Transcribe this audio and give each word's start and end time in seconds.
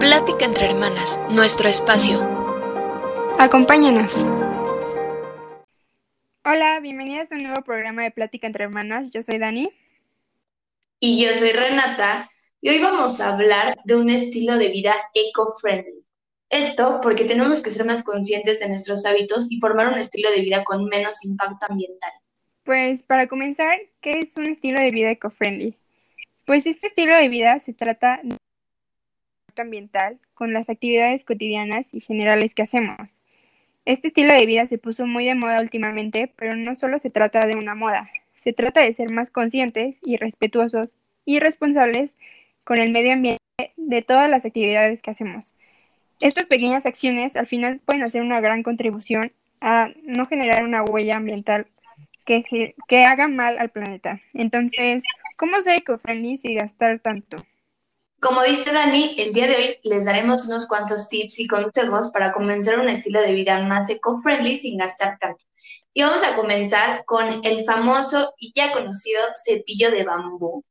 Plática 0.00 0.44
entre 0.44 0.66
hermanas, 0.66 1.18
nuestro 1.30 1.68
espacio. 1.68 2.20
Acompáñanos. 3.38 4.26
Hola, 6.44 6.80
bienvenidas 6.80 7.32
a 7.32 7.36
un 7.36 7.44
nuevo 7.44 7.62
programa 7.62 8.02
de 8.02 8.10
Plática 8.10 8.46
entre 8.46 8.64
hermanas. 8.64 9.10
Yo 9.10 9.22
soy 9.22 9.38
Dani. 9.38 9.70
Y 11.00 11.24
yo 11.24 11.32
soy 11.32 11.52
Renata. 11.52 12.28
Y 12.60 12.68
hoy 12.68 12.78
vamos 12.78 13.22
a 13.22 13.32
hablar 13.32 13.78
de 13.84 13.96
un 13.96 14.10
estilo 14.10 14.58
de 14.58 14.68
vida 14.68 14.94
eco-friendly. 15.14 16.04
Esto 16.50 17.00
porque 17.00 17.24
tenemos 17.24 17.62
que 17.62 17.70
ser 17.70 17.86
más 17.86 18.02
conscientes 18.02 18.60
de 18.60 18.68
nuestros 18.68 19.06
hábitos 19.06 19.46
y 19.48 19.60
formar 19.60 19.88
un 19.88 19.98
estilo 19.98 20.30
de 20.30 20.42
vida 20.42 20.62
con 20.62 20.84
menos 20.84 21.24
impacto 21.24 21.64
ambiental. 21.70 22.12
Pues 22.64 23.02
para 23.02 23.28
comenzar, 23.28 23.78
¿qué 24.02 24.18
es 24.18 24.36
un 24.36 24.46
estilo 24.46 24.78
de 24.78 24.90
vida 24.90 25.10
eco-friendly? 25.10 25.74
Pues 26.44 26.66
este 26.66 26.88
estilo 26.88 27.16
de 27.16 27.28
vida 27.30 27.58
se 27.60 27.72
trata 27.72 28.20
de 28.22 28.36
ambiental 29.62 30.18
con 30.34 30.52
las 30.52 30.68
actividades 30.68 31.24
cotidianas 31.24 31.88
y 31.92 32.00
generales 32.00 32.54
que 32.54 32.62
hacemos. 32.62 33.10
Este 33.84 34.08
estilo 34.08 34.34
de 34.34 34.46
vida 34.46 34.66
se 34.66 34.78
puso 34.78 35.06
muy 35.06 35.26
de 35.26 35.34
moda 35.34 35.60
últimamente, 35.60 36.32
pero 36.36 36.56
no 36.56 36.74
solo 36.74 36.98
se 36.98 37.10
trata 37.10 37.46
de 37.46 37.54
una 37.54 37.74
moda, 37.74 38.08
se 38.34 38.52
trata 38.52 38.80
de 38.80 38.92
ser 38.92 39.10
más 39.10 39.30
conscientes 39.30 40.00
y 40.02 40.16
respetuosos 40.16 40.98
y 41.24 41.38
responsables 41.38 42.16
con 42.64 42.78
el 42.78 42.90
medio 42.90 43.12
ambiente 43.12 43.42
de 43.76 44.02
todas 44.02 44.28
las 44.28 44.44
actividades 44.44 45.02
que 45.02 45.10
hacemos. 45.10 45.54
Estas 46.20 46.46
pequeñas 46.46 46.86
acciones 46.86 47.36
al 47.36 47.46
final 47.46 47.80
pueden 47.84 48.02
hacer 48.02 48.22
una 48.22 48.40
gran 48.40 48.62
contribución 48.62 49.32
a 49.60 49.90
no 50.02 50.26
generar 50.26 50.64
una 50.64 50.82
huella 50.82 51.16
ambiental 51.16 51.66
que, 52.24 52.74
que 52.88 53.04
haga 53.04 53.28
mal 53.28 53.58
al 53.58 53.70
planeta. 53.70 54.20
Entonces, 54.34 55.04
¿cómo 55.36 55.60
ser 55.60 55.76
eco-friendly 55.76 56.38
sin 56.38 56.56
gastar 56.56 56.98
tanto? 56.98 57.36
Como 58.26 58.42
dice 58.42 58.72
Dani, 58.72 59.14
el 59.18 59.32
día 59.32 59.46
de 59.46 59.54
hoy 59.54 59.78
les 59.84 60.04
daremos 60.04 60.46
unos 60.46 60.66
cuantos 60.66 61.08
tips 61.08 61.38
y 61.38 61.46
consejos 61.46 62.10
para 62.10 62.32
comenzar 62.32 62.80
un 62.80 62.88
estilo 62.88 63.20
de 63.20 63.32
vida 63.32 63.62
más 63.62 63.88
eco-friendly 63.88 64.58
sin 64.58 64.78
gastar 64.78 65.16
tanto. 65.20 65.44
Y 65.94 66.02
vamos 66.02 66.24
a 66.24 66.34
comenzar 66.34 67.04
con 67.04 67.40
el 67.44 67.62
famoso 67.62 68.34
y 68.36 68.52
ya 68.52 68.72
conocido 68.72 69.20
cepillo 69.44 69.92
de 69.92 70.02
bambú, 70.02 70.64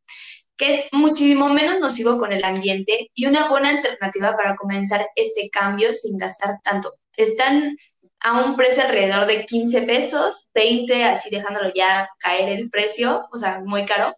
que 0.57 0.71
es 0.71 0.81
muchísimo 0.91 1.47
menos 1.47 1.79
nocivo 1.79 2.17
con 2.17 2.33
el 2.33 2.44
ambiente 2.44 3.09
y 3.13 3.25
una 3.25 3.47
buena 3.47 3.69
alternativa 3.69 4.35
para 4.35 4.57
comenzar 4.57 5.07
este 5.16 5.49
cambio 5.49 5.95
sin 5.95 6.17
gastar 6.17 6.59
tanto. 6.61 6.95
Están 7.16 7.77
a 8.19 8.33
un 8.33 8.57
precio 8.57 8.83
alrededor 8.83 9.27
de 9.27 9.45
15 9.45 9.83
pesos, 9.83 10.49
20, 10.53 11.05
así 11.05 11.29
dejándolo 11.29 11.72
ya 11.73 12.09
caer 12.19 12.49
el 12.49 12.69
precio, 12.69 13.29
o 13.31 13.38
sea, 13.38 13.61
muy 13.63 13.85
caro. 13.85 14.13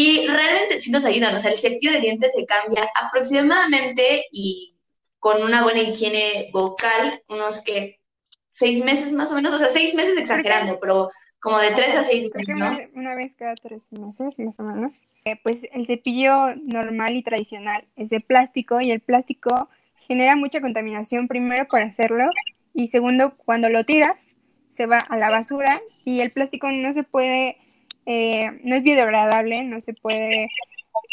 Y 0.00 0.24
realmente 0.28 0.78
sí 0.78 0.92
nos 0.92 1.04
ayudan, 1.04 1.34
o 1.34 1.40
sea, 1.40 1.50
el 1.50 1.58
cepillo 1.58 1.90
de 1.90 1.98
dientes 1.98 2.32
se 2.32 2.46
cambia 2.46 2.88
aproximadamente 2.94 4.26
y 4.30 4.76
con 5.18 5.42
una 5.42 5.64
buena 5.64 5.80
higiene 5.80 6.50
vocal, 6.52 7.20
unos 7.28 7.60
que 7.62 7.98
seis 8.52 8.84
meses 8.84 9.12
más 9.12 9.32
o 9.32 9.34
menos, 9.34 9.54
o 9.54 9.58
sea, 9.58 9.66
seis 9.66 9.94
meses 9.94 10.16
exagerando, 10.16 10.78
pero 10.80 11.08
como 11.40 11.58
de 11.58 11.72
tres 11.72 11.96
a 11.96 12.04
seis 12.04 12.30
meses, 12.32 12.54
¿no? 12.54 12.78
Una 12.94 13.16
vez 13.16 13.34
cada 13.34 13.56
tres 13.56 13.88
meses, 13.90 14.38
más 14.38 14.60
o 14.60 14.62
menos. 14.62 14.92
Eh, 15.24 15.34
pues 15.42 15.66
el 15.72 15.84
cepillo 15.84 16.54
normal 16.62 17.16
y 17.16 17.24
tradicional 17.24 17.84
es 17.96 18.10
de 18.10 18.20
plástico 18.20 18.80
y 18.80 18.92
el 18.92 19.00
plástico 19.00 19.68
genera 20.06 20.36
mucha 20.36 20.60
contaminación, 20.60 21.26
primero 21.26 21.66
para 21.66 21.86
hacerlo 21.86 22.30
y 22.72 22.86
segundo, 22.86 23.36
cuando 23.36 23.68
lo 23.68 23.82
tiras, 23.84 24.36
se 24.74 24.86
va 24.86 24.98
a 24.98 25.16
la 25.16 25.28
basura 25.28 25.82
y 26.04 26.20
el 26.20 26.30
plástico 26.30 26.70
no 26.70 26.92
se 26.92 27.02
puede 27.02 27.56
eh, 28.10 28.58
no 28.64 28.74
es 28.74 28.82
biodegradable, 28.82 29.64
no 29.64 29.82
se 29.82 29.92
puede 29.92 30.48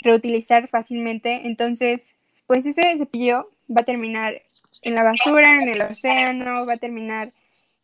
reutilizar 0.02 0.70
fácilmente, 0.70 1.42
entonces, 1.46 2.16
pues 2.48 2.66
ese 2.66 2.98
cepillo 2.98 3.52
va 3.70 3.82
a 3.82 3.84
terminar 3.84 4.42
en 4.82 4.96
la 4.96 5.04
basura, 5.04 5.62
en 5.62 5.68
el 5.68 5.82
océano, 5.82 6.66
va 6.66 6.76
a 6.76 6.78
terminar 6.78 7.34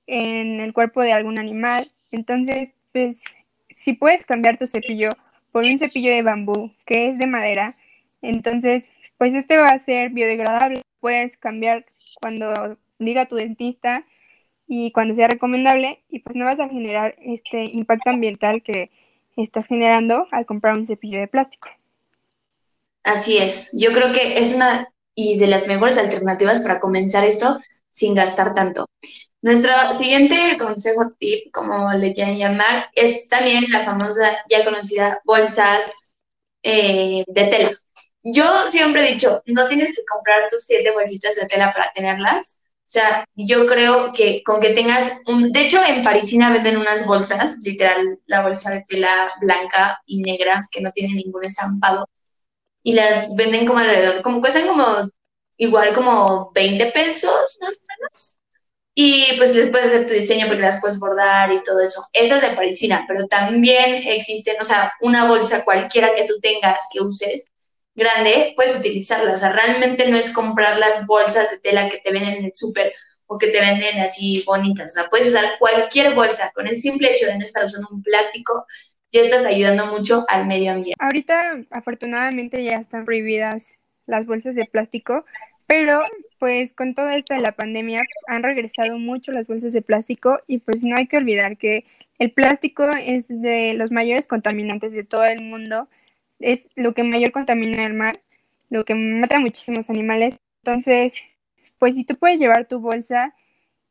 en 0.07 0.61
el 0.61 0.71
cuerpo 0.71 1.01
de 1.01 1.11
algún 1.11 1.39
animal. 1.39 1.91
Entonces, 2.11 2.71
pues, 2.93 3.21
si 3.69 3.91
puedes 3.91 4.25
cambiar 4.25 4.57
tu 4.57 4.66
cepillo 4.66 5.09
por 5.51 5.66
un 5.66 5.77
cepillo 5.77 6.11
de 6.11 6.21
bambú 6.21 6.71
que 6.85 7.09
es 7.09 7.17
de 7.17 7.27
madera, 7.27 7.75
entonces, 8.21 8.88
pues 9.17 9.33
este 9.33 9.57
va 9.57 9.71
a 9.71 9.79
ser 9.79 10.11
biodegradable. 10.11 10.83
Puedes 11.01 11.35
cambiar 11.35 11.85
cuando 12.21 12.77
diga 12.97 13.25
tu 13.25 13.35
dentista 13.35 14.05
y 14.73 14.93
cuando 14.93 15.13
sea 15.13 15.27
recomendable 15.27 16.01
y 16.07 16.19
pues 16.19 16.37
no 16.37 16.45
vas 16.45 16.61
a 16.61 16.69
generar 16.69 17.15
este 17.19 17.65
impacto 17.65 18.09
ambiental 18.09 18.63
que 18.63 18.89
estás 19.35 19.67
generando 19.67 20.27
al 20.31 20.45
comprar 20.45 20.77
un 20.77 20.85
cepillo 20.85 21.19
de 21.19 21.27
plástico. 21.27 21.67
Así 23.03 23.37
es, 23.37 23.75
yo 23.77 23.91
creo 23.91 24.13
que 24.13 24.39
es 24.39 24.55
una 24.55 24.87
y 25.13 25.37
de 25.37 25.47
las 25.47 25.67
mejores 25.67 25.97
alternativas 25.97 26.61
para 26.61 26.79
comenzar 26.79 27.25
esto 27.25 27.59
sin 27.89 28.15
gastar 28.15 28.55
tanto. 28.55 28.89
Nuestro 29.41 29.73
siguiente 29.93 30.55
consejo 30.57 31.11
tip, 31.19 31.51
como 31.51 31.91
le 31.91 32.13
quieran 32.13 32.38
llamar, 32.38 32.89
es 32.95 33.27
también 33.27 33.65
la 33.67 33.83
famosa, 33.83 34.38
ya 34.49 34.63
conocida, 34.63 35.19
bolsas 35.25 35.91
eh, 36.63 37.25
de 37.27 37.43
tela. 37.43 37.71
Yo 38.23 38.45
siempre 38.69 39.05
he 39.05 39.13
dicho, 39.15 39.43
no 39.47 39.67
tienes 39.67 39.97
que 39.97 40.05
comprar 40.05 40.49
tus 40.49 40.63
siete 40.63 40.91
bolsitas 40.91 41.35
de 41.35 41.47
tela 41.47 41.73
para 41.73 41.91
tenerlas, 41.93 42.60
sea, 42.91 43.25
yo 43.35 43.68
creo 43.68 44.12
que 44.13 44.44
con 44.44 44.59
que 44.59 44.72
tengas 44.72 45.19
un... 45.25 45.52
De 45.52 45.62
hecho, 45.62 45.79
en 45.88 46.03
Parisina 46.03 46.52
venden 46.52 46.78
unas 46.78 47.06
bolsas, 47.06 47.59
literal, 47.63 48.19
la 48.25 48.41
bolsa 48.41 48.72
de 48.72 48.85
tela 48.88 49.31
blanca 49.40 50.02
y 50.06 50.22
negra, 50.22 50.62
que 50.69 50.81
no 50.81 50.91
tiene 50.91 51.16
ningún 51.16 51.46
estampado, 51.46 52.09
y 52.84 52.94
las 52.94 53.35
venden 53.35 53.66
como 53.66 53.80
alrededor, 53.80 54.22
como 54.22 54.41
cuestan 54.41 54.68
como, 54.68 55.09
igual 55.57 55.94
como 55.94 56.51
20 56.53 56.88
pesos, 56.88 57.57
más 57.62 57.75
o 57.75 57.81
menos. 58.00 58.38
Y 58.94 59.38
pues 59.38 59.56
les 59.56 59.72
puedes 59.72 59.88
hacer 59.88 60.07
tu 60.07 60.13
diseño 60.13 60.47
porque 60.47 60.62
las 60.62 60.81
puedes 60.81 61.00
bordar 61.00 61.51
y 61.53 61.63
todo 61.63 61.80
eso. 61.80 62.03
Esas 62.12 62.41
de 62.41 62.50
Parisina, 62.50 63.06
pero 63.07 63.25
también 63.28 64.06
existen, 64.06 64.57
o 64.59 64.66
sea, 64.66 64.91
una 65.00 65.25
bolsa 65.28 65.63
cualquiera 65.63 66.13
que 66.13 66.25
tú 66.25 66.34
tengas 66.41 66.81
que 66.91 67.00
uses, 67.00 67.51
grande, 67.96 68.53
puedes 68.56 68.78
utilizarla. 68.78 69.34
O 69.34 69.38
sea, 69.38 69.52
realmente 69.52 70.09
no 70.09 70.18
es 70.18 70.31
comprar 70.31 70.78
las 70.79 71.06
bolsas 71.06 71.52
de 71.52 71.59
tela 71.59 71.90
que 71.90 71.97
te 71.97 72.12
venden 72.12 72.35
en 72.35 72.46
el 72.46 72.52
súper 72.53 72.94
o 73.28 73.38
que 73.38 73.47
te 73.47 73.59
venden 73.59 74.00
así 74.00 74.44
bonitas. 74.46 74.91
O 74.91 75.02
sea, 75.02 75.09
puedes 75.09 75.29
usar 75.29 75.57
cualquier 75.59 76.13
bolsa. 76.13 76.51
Con 76.53 76.68
el 76.68 76.78
simple 76.78 77.12
hecho 77.12 77.28
de 77.28 77.38
no 77.38 77.46
estar 77.46 77.66
usando 77.66 77.88
un 77.91 78.03
plástico, 78.03 78.66
ya 79.12 79.22
estás 79.22 79.46
ayudando 79.46 79.85
mucho 79.88 80.25
al 80.28 80.47
medio 80.47 80.72
ambiente. 80.72 80.96
Ahorita, 81.00 81.63
afortunadamente, 81.69 82.63
ya 82.63 82.78
están 82.78 83.06
prohibidas 83.06 83.75
las 84.06 84.25
bolsas 84.25 84.56
de 84.56 84.66
plástico, 84.66 85.25
pero 85.68 86.03
pues 86.40 86.74
con 86.74 86.94
todo 86.94 87.09
esto 87.09 87.34
de 87.34 87.40
la 87.40 87.53
pandemia 87.53 88.03
han 88.28 88.44
regresado 88.44 89.00
mucho 89.00 89.31
las 89.31 89.47
bolsas 89.47 89.74
de 89.74 89.81
plástico 89.81 90.40
y 90.47 90.57
pues 90.57 90.84
no 90.84 90.97
hay 90.97 91.07
que 91.07 91.18
olvidar 91.18 91.57
que 91.57 91.85
el 92.19 92.31
plástico 92.31 92.84
es 92.84 93.30
de 93.30 93.74
los 93.75 93.91
mayores 93.91 94.28
contaminantes 94.28 94.91
de 94.91 95.03
todo 95.03 95.24
el 95.25 95.41
mundo 95.41 95.88
es 96.41 96.69
lo 96.75 96.94
que 96.94 97.03
mayor 97.03 97.31
contamina 97.31 97.85
el 97.85 97.94
mar, 97.94 98.22
lo 98.69 98.85
que 98.85 98.96
mata 98.96 99.38
a 99.38 99.40
muchísimos 99.40 99.90
animales. 99.90 100.40
Entonces, 100.63 101.16
pues 101.79 101.96
si 101.96 102.03
tú 102.03 102.16
puedes 102.18 102.40
llevar 102.40 102.66
tu 102.66 102.79
bolsa 102.79 103.34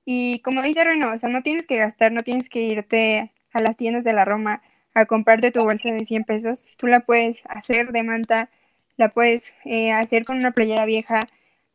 y 0.05 0.41
como 0.41 0.63
dice 0.63 0.85
Reno, 0.85 1.13
o 1.13 1.19
sea, 1.19 1.29
no 1.29 1.43
tienes 1.43 1.67
que 1.67 1.77
gastar, 1.77 2.13
no 2.13 2.23
tienes 2.23 2.49
que 2.49 2.63
irte 2.63 3.33
a 3.53 3.61
las 3.61 3.77
tiendas 3.77 4.05
de 4.05 4.13
la 4.13 4.25
Roma 4.25 4.63
a 4.95 5.07
comprarte 5.07 5.51
tu 5.51 5.63
bolsa 5.63 5.93
de 5.93 6.05
100 6.05 6.25
pesos, 6.25 6.71
tú 6.77 6.87
la 6.87 7.01
puedes 7.01 7.43
hacer 7.49 7.93
de 7.93 8.03
manta, 8.03 8.51
la 8.97 9.11
puedes 9.11 9.45
eh, 9.65 9.93
hacer 9.93 10.25
con 10.25 10.39
una 10.39 10.53
playera 10.53 10.85
vieja 10.85 11.29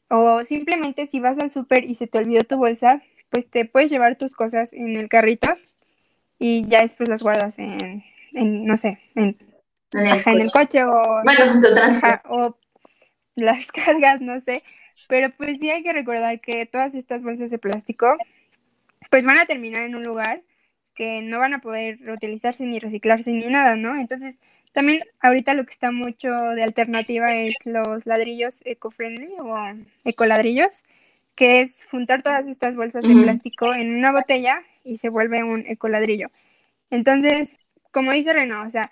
o 0.09 0.43
simplemente 0.43 1.07
si 1.07 1.19
vas 1.19 1.39
al 1.39 1.51
súper 1.51 1.85
y 1.85 1.95
se 1.95 2.07
te 2.07 2.17
olvidó 2.17 2.43
tu 2.43 2.57
bolsa, 2.57 3.01
pues 3.29 3.49
te 3.49 3.65
puedes 3.65 3.89
llevar 3.89 4.17
tus 4.17 4.35
cosas 4.35 4.73
en 4.73 4.95
el 4.97 5.09
carrito 5.09 5.49
y 6.39 6.65
ya 6.67 6.81
después 6.81 7.09
las 7.09 7.23
guardas 7.23 7.57
en, 7.59 8.03
en 8.33 8.65
no 8.65 8.77
sé, 8.77 8.99
en 9.15 9.37
en 9.97 10.41
el, 10.41 10.51
coche. 10.51 10.83
o, 10.83 11.21
o 12.29 12.57
las 13.35 13.71
cargas, 13.71 14.21
no 14.21 14.39
sé. 14.39 14.63
Pero 15.07 15.29
pues 15.37 15.57
sí 15.59 15.69
hay 15.69 15.83
que 15.83 15.93
recordar 15.93 16.39
que 16.39 16.65
todas 16.65 16.95
estas 16.95 17.21
bolsas 17.21 17.51
de 17.51 17.57
plástico 17.57 18.17
pues 19.09 19.25
van 19.25 19.37
a 19.37 19.45
terminar 19.45 19.83
en 19.83 19.95
un 19.95 20.03
lugar 20.03 20.41
que 20.93 21.21
no 21.21 21.39
van 21.39 21.53
a 21.53 21.59
poder 21.59 21.99
reutilizarse 21.99 22.65
ni 22.65 22.79
reciclarse 22.79 23.31
ni 23.31 23.45
nada, 23.47 23.75
¿no? 23.75 23.99
Entonces, 23.99 24.39
también 24.71 25.03
ahorita 25.19 25.53
lo 25.53 25.65
que 25.65 25.71
está 25.71 25.91
mucho 25.91 26.29
de 26.29 26.63
alternativa 26.63 27.35
es 27.35 27.55
los 27.65 28.05
ladrillos 28.05 28.61
eco-friendly 28.65 29.29
o 29.39 29.57
ecoladrillos, 30.05 30.83
que 31.35 31.61
es 31.61 31.85
juntar 31.91 32.23
todas 32.23 32.47
estas 32.47 32.75
bolsas 32.75 33.03
de 33.03 33.13
plástico 33.13 33.73
en 33.73 33.93
una 33.95 34.13
botella 34.13 34.61
y 34.83 34.95
se 34.97 35.09
vuelve 35.09 35.43
un 35.43 35.65
ecoladrillo. 35.67 36.29
Entonces, 36.89 37.55
como 37.91 38.11
dice 38.11 38.33
Reno, 38.33 38.63
o 38.63 38.69
sea, 38.69 38.91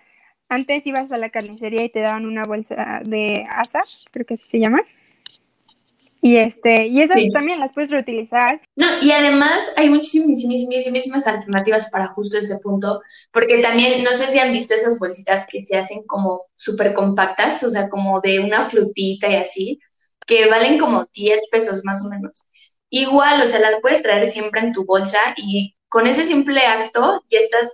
antes 0.54 0.86
ibas 0.88 1.12
a 1.12 1.18
la 1.18 1.30
carnicería 1.30 1.84
y 1.84 1.90
te 1.90 2.00
daban 2.00 2.26
una 2.26 2.46
bolsa 2.46 3.02
de 3.04 3.46
asa, 3.50 3.82
creo 4.12 4.26
que 4.26 4.36
así 4.36 4.46
se 4.46 4.60
llama. 4.60 4.82
Y 6.22 6.38
este, 6.38 6.88
y 6.88 7.02
esas 7.02 7.20
también 7.34 7.60
las 7.60 7.74
puedes 7.74 7.92
reutilizar. 7.92 8.62
No, 8.78 8.88
y 9.02 9.12
además 9.12 9.74
hay 9.76 9.90
muchísimas, 9.90 11.28
alternativas 11.28 11.90
para 11.90 12.08
justo 12.08 12.38
este 12.38 12.58
punto, 12.60 13.02
porque 13.30 13.58
también, 13.58 14.06
no 14.06 14.12
sé 14.12 14.28
si 14.28 14.40
han 14.40 14.54
visto 14.54 14.74
esas 14.74 15.00
bolsitas 15.00 15.46
que 15.52 15.62
se 15.62 15.76
hacen 15.76 16.04
como 16.04 16.46
súper 16.56 16.94
compactas, 16.94 17.62
o 17.66 17.70
sea, 17.70 17.90
como 17.90 18.22
de 18.22 18.40
una 18.40 18.70
frutita 18.70 19.30
y 19.30 19.36
así. 19.36 19.80
que 20.26 20.48
valen 20.48 20.80
como 20.80 21.06
10 21.14 21.50
pesos 21.52 21.82
más 21.84 22.06
o 22.06 22.10
menos. 22.10 22.48
Igual, 22.90 23.42
o 23.42 23.48
sea, 23.48 23.60
las 23.60 23.82
puedes 23.82 24.02
traer 24.02 24.26
siempre 24.28 24.62
en 24.62 24.72
tu 24.72 24.86
bolsa 24.86 25.20
y 25.36 25.76
con 25.90 26.08
ese 26.08 26.26
simple 26.26 26.62
acto 26.62 27.22
ya 27.30 27.40
estás 27.40 27.74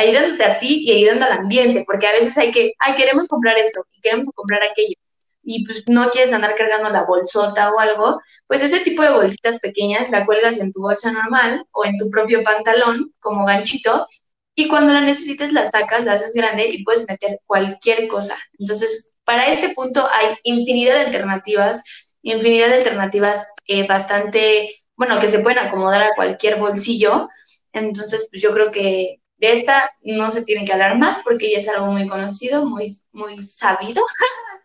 ayudándote 0.00 0.44
a 0.44 0.58
ti 0.58 0.84
y 0.86 0.92
ayudando 0.92 1.26
al 1.26 1.32
ambiente, 1.32 1.84
porque 1.86 2.06
a 2.06 2.12
veces 2.12 2.36
hay 2.38 2.50
que, 2.50 2.72
ay, 2.78 2.94
queremos 2.94 3.28
comprar 3.28 3.58
esto 3.58 3.84
y 3.92 4.00
queremos 4.00 4.28
comprar 4.34 4.62
aquello 4.62 4.94
y 5.42 5.64
pues 5.64 5.84
no 5.88 6.10
quieres 6.10 6.32
andar 6.32 6.54
cargando 6.54 6.90
la 6.90 7.04
bolsota 7.04 7.72
o 7.72 7.78
algo, 7.80 8.20
pues 8.46 8.62
ese 8.62 8.80
tipo 8.80 9.02
de 9.02 9.10
bolsitas 9.10 9.58
pequeñas 9.58 10.10
la 10.10 10.26
cuelgas 10.26 10.58
en 10.58 10.72
tu 10.72 10.82
bolsa 10.82 11.12
normal 11.12 11.64
o 11.72 11.84
en 11.84 11.96
tu 11.98 12.10
propio 12.10 12.42
pantalón 12.42 13.12
como 13.20 13.46
ganchito 13.46 14.06
y 14.54 14.68
cuando 14.68 14.92
la 14.92 15.00
necesites 15.00 15.52
la 15.52 15.64
sacas, 15.66 16.04
la 16.04 16.14
haces 16.14 16.34
grande 16.34 16.68
y 16.68 16.84
puedes 16.84 17.06
meter 17.08 17.40
cualquier 17.46 18.08
cosa. 18.08 18.36
Entonces, 18.58 19.16
para 19.24 19.46
este 19.48 19.70
punto 19.70 20.06
hay 20.12 20.36
infinidad 20.42 20.94
de 20.94 21.06
alternativas, 21.06 21.82
infinidad 22.22 22.68
de 22.68 22.74
alternativas 22.74 23.54
eh, 23.66 23.86
bastante, 23.86 24.74
bueno, 24.96 25.18
que 25.20 25.28
se 25.30 25.38
pueden 25.40 25.60
acomodar 25.60 26.02
a 26.02 26.14
cualquier 26.14 26.56
bolsillo. 26.56 27.28
Entonces, 27.72 28.28
pues 28.30 28.42
yo 28.42 28.52
creo 28.52 28.70
que 28.70 29.20
de 29.40 29.54
esta 29.54 29.90
no 30.02 30.30
se 30.30 30.44
tiene 30.44 30.64
que 30.64 30.72
hablar 30.72 30.98
más 30.98 31.20
porque 31.24 31.50
ya 31.50 31.58
es 31.58 31.68
algo 31.68 31.86
muy 31.86 32.06
conocido, 32.06 32.66
muy, 32.66 32.86
muy 33.12 33.42
sabido. 33.42 34.02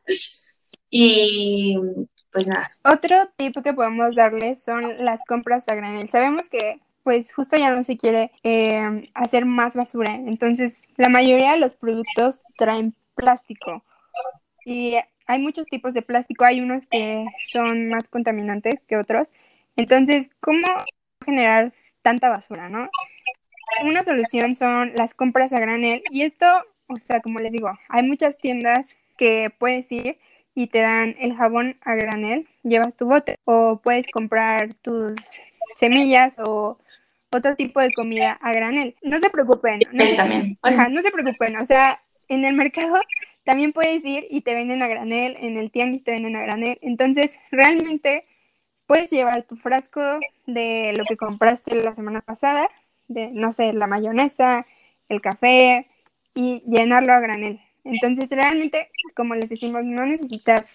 Y 0.98 1.78
pues 2.32 2.48
nada. 2.48 2.72
Otro 2.86 3.28
tip 3.36 3.62
que 3.62 3.74
podemos 3.74 4.16
darles 4.16 4.64
son 4.64 5.04
las 5.04 5.20
compras 5.28 5.66
a 5.68 5.76
granel. 5.76 6.08
Sabemos 6.08 6.48
que 6.48 6.80
pues 7.04 7.34
justo 7.34 7.58
ya 7.58 7.70
no 7.72 7.84
se 7.84 7.98
quiere 7.98 8.32
eh, 8.44 9.10
hacer 9.14 9.46
más 9.46 9.76
basura. 9.76 10.16
Entonces, 10.16 10.88
la 10.96 11.10
mayoría 11.10 11.52
de 11.52 11.60
los 11.60 11.74
productos 11.74 12.40
traen 12.58 12.96
plástico. 13.14 13.84
Y 14.64 14.96
hay 15.28 15.42
muchos 15.42 15.66
tipos 15.66 15.94
de 15.94 16.02
plástico. 16.02 16.46
Hay 16.46 16.62
unos 16.62 16.86
que 16.86 17.26
son 17.52 17.90
más 17.90 18.08
contaminantes 18.08 18.80
que 18.88 18.96
otros. 18.96 19.28
Entonces, 19.76 20.30
¿cómo 20.40 20.68
generar 21.26 21.74
tanta 22.02 22.30
basura, 22.30 22.70
no? 22.70 22.90
Una 23.84 24.04
solución 24.04 24.56
son 24.56 24.94
las 24.96 25.14
compras 25.14 25.54
a 25.54 25.60
granel. 25.60 26.04
Y 26.12 26.24
esto, 26.24 26.46
o 26.88 26.96
sea, 26.98 27.20
como 27.20 27.40
les 27.40 27.52
digo, 27.52 27.70
hay 27.90 28.04
muchas 28.04 28.38
tiendas 28.38 28.96
que 29.18 29.52
puedes 29.58 29.92
ir 29.92 30.18
y 30.54 30.68
te 30.68 30.80
dan 30.80 31.16
el 31.20 31.36
jabón 31.36 31.78
a 31.82 31.96
granel, 31.96 32.48
llevas 32.64 32.96
tu 32.96 33.06
bote 33.06 33.38
o 33.44 33.82
puedes 33.84 34.08
comprar 34.08 34.74
tus 34.76 35.16
semillas 35.76 36.40
o 36.40 36.80
otro 37.32 37.56
tipo 37.56 37.82
de 37.82 37.92
comida 37.94 38.32
a 38.42 38.54
granel. 38.54 38.96
No 39.02 39.20
se 39.20 39.30
preocupen. 39.30 39.82
No 39.92 40.06
se, 40.06 40.16
también. 40.16 40.58
no 40.64 41.02
se 41.02 41.12
preocupen. 41.12 41.58
O 41.58 41.66
sea, 41.66 42.02
en 42.30 42.46
el 42.46 42.56
mercado 42.56 42.96
también 43.44 43.74
puedes 43.74 44.04
ir 44.06 44.26
y 44.30 44.42
te 44.42 44.54
venden 44.54 44.82
a 44.82 44.88
granel, 44.88 45.38
en 45.40 45.58
el 45.58 45.72
tianguis 45.72 46.04
te 46.04 46.12
venden 46.12 46.36
a 46.36 46.42
granel. 46.42 46.80
Entonces, 46.82 47.36
realmente 47.52 48.26
puedes 48.88 49.10
llevar 49.12 49.44
tu 49.44 49.56
frasco 49.56 50.02
de 50.46 50.94
lo 50.96 51.04
que 51.06 51.18
compraste 51.18 51.76
la 51.76 51.96
semana 51.96 52.22
pasada, 52.22 52.70
de, 53.08 53.30
no 53.32 53.52
sé, 53.52 53.74
la 53.74 53.88
mayonesa, 53.88 54.66
el 55.10 55.22
café, 55.22 55.88
y 56.36 56.62
llenarlo 56.68 57.14
a 57.14 57.20
granel. 57.20 57.62
Entonces, 57.84 58.30
realmente, 58.30 58.92
como 59.16 59.36
les 59.36 59.50
decimos, 59.50 59.84
no 59.86 60.06
necesitas 60.06 60.74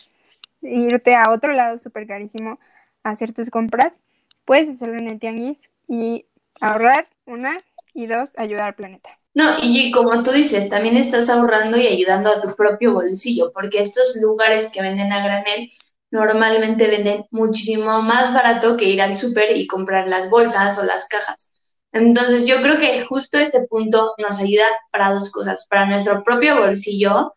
irte 0.63 1.15
a 1.15 1.31
otro 1.31 1.53
lado 1.53 1.79
súper 1.79 2.07
carísimo 2.07 2.59
a 3.05 3.11
hacer 3.11 3.33
tus 3.33 3.51
compras. 3.51 4.01
Puedes 4.45 4.69
hacerlo 4.69 4.99
en 4.99 5.09
el 5.09 5.19
tianguis 5.19 5.61
y 5.87 6.27
ahorrar, 6.61 7.09
una, 7.27 7.63
y 7.95 8.07
dos, 8.07 8.31
ayudar 8.37 8.69
al 8.69 8.75
planeta. 8.75 9.11
No, 9.35 9.57
y 9.63 9.91
como 9.93 10.23
tú 10.23 10.33
dices, 10.33 10.71
también 10.71 10.97
estás 10.97 11.29
ahorrando 11.31 11.77
y 11.77 11.87
ayudando 11.87 12.31
a 12.31 12.41
tu 12.41 12.55
propio 12.57 12.95
bolsillo, 12.95 13.53
porque 13.53 13.81
estos 13.81 14.17
lugares 14.21 14.71
que 14.73 14.83
venden 14.83 15.13
a 15.13 15.23
granel 15.23 15.71
normalmente 16.11 16.89
venden 16.89 17.27
muchísimo 17.31 18.03
más 18.03 18.35
barato 18.35 18.77
que 18.77 18.87
ir 18.87 19.01
al 19.01 19.17
súper 19.17 19.57
y 19.57 19.69
comprar 19.69 20.09
las 20.09 20.29
bolsas 20.29 20.77
o 20.79 20.85
las 20.85 21.07
cajas. 21.07 21.55
Entonces 21.93 22.47
yo 22.47 22.63
creo 22.63 22.79
que 22.79 23.03
justo 23.03 23.39
este 23.39 23.67
punto 23.67 24.15
nos 24.19 24.41
ayuda 24.41 24.67
para 24.93 25.13
dos 25.13 25.31
cosas, 25.31 25.67
para 25.69 25.87
nuestro 25.87 26.23
propio 26.23 26.61
bolsillo 26.61 27.35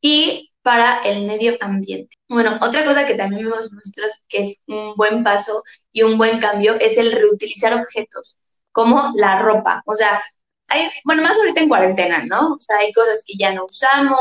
y 0.00 0.52
para 0.62 1.00
el 1.02 1.26
medio 1.26 1.56
ambiente. 1.60 2.16
Bueno, 2.28 2.58
otra 2.62 2.84
cosa 2.84 3.06
que 3.06 3.14
también 3.14 3.44
vemos 3.44 3.70
nosotros 3.70 4.24
que 4.28 4.38
es 4.42 4.62
un 4.66 4.94
buen 4.96 5.22
paso 5.22 5.62
y 5.92 6.02
un 6.02 6.18
buen 6.18 6.38
cambio 6.40 6.74
es 6.80 6.96
el 6.98 7.12
reutilizar 7.12 7.74
objetos, 7.74 8.38
como 8.72 9.12
la 9.14 9.40
ropa. 9.40 9.82
O 9.86 9.94
sea, 9.94 10.22
hay, 10.68 10.88
bueno, 11.04 11.22
más 11.22 11.36
ahorita 11.36 11.60
en 11.60 11.68
cuarentena, 11.68 12.24
¿no? 12.24 12.54
O 12.54 12.58
sea, 12.58 12.78
hay 12.78 12.92
cosas 12.92 13.22
que 13.26 13.34
ya 13.38 13.52
no 13.52 13.66
usamos, 13.66 14.18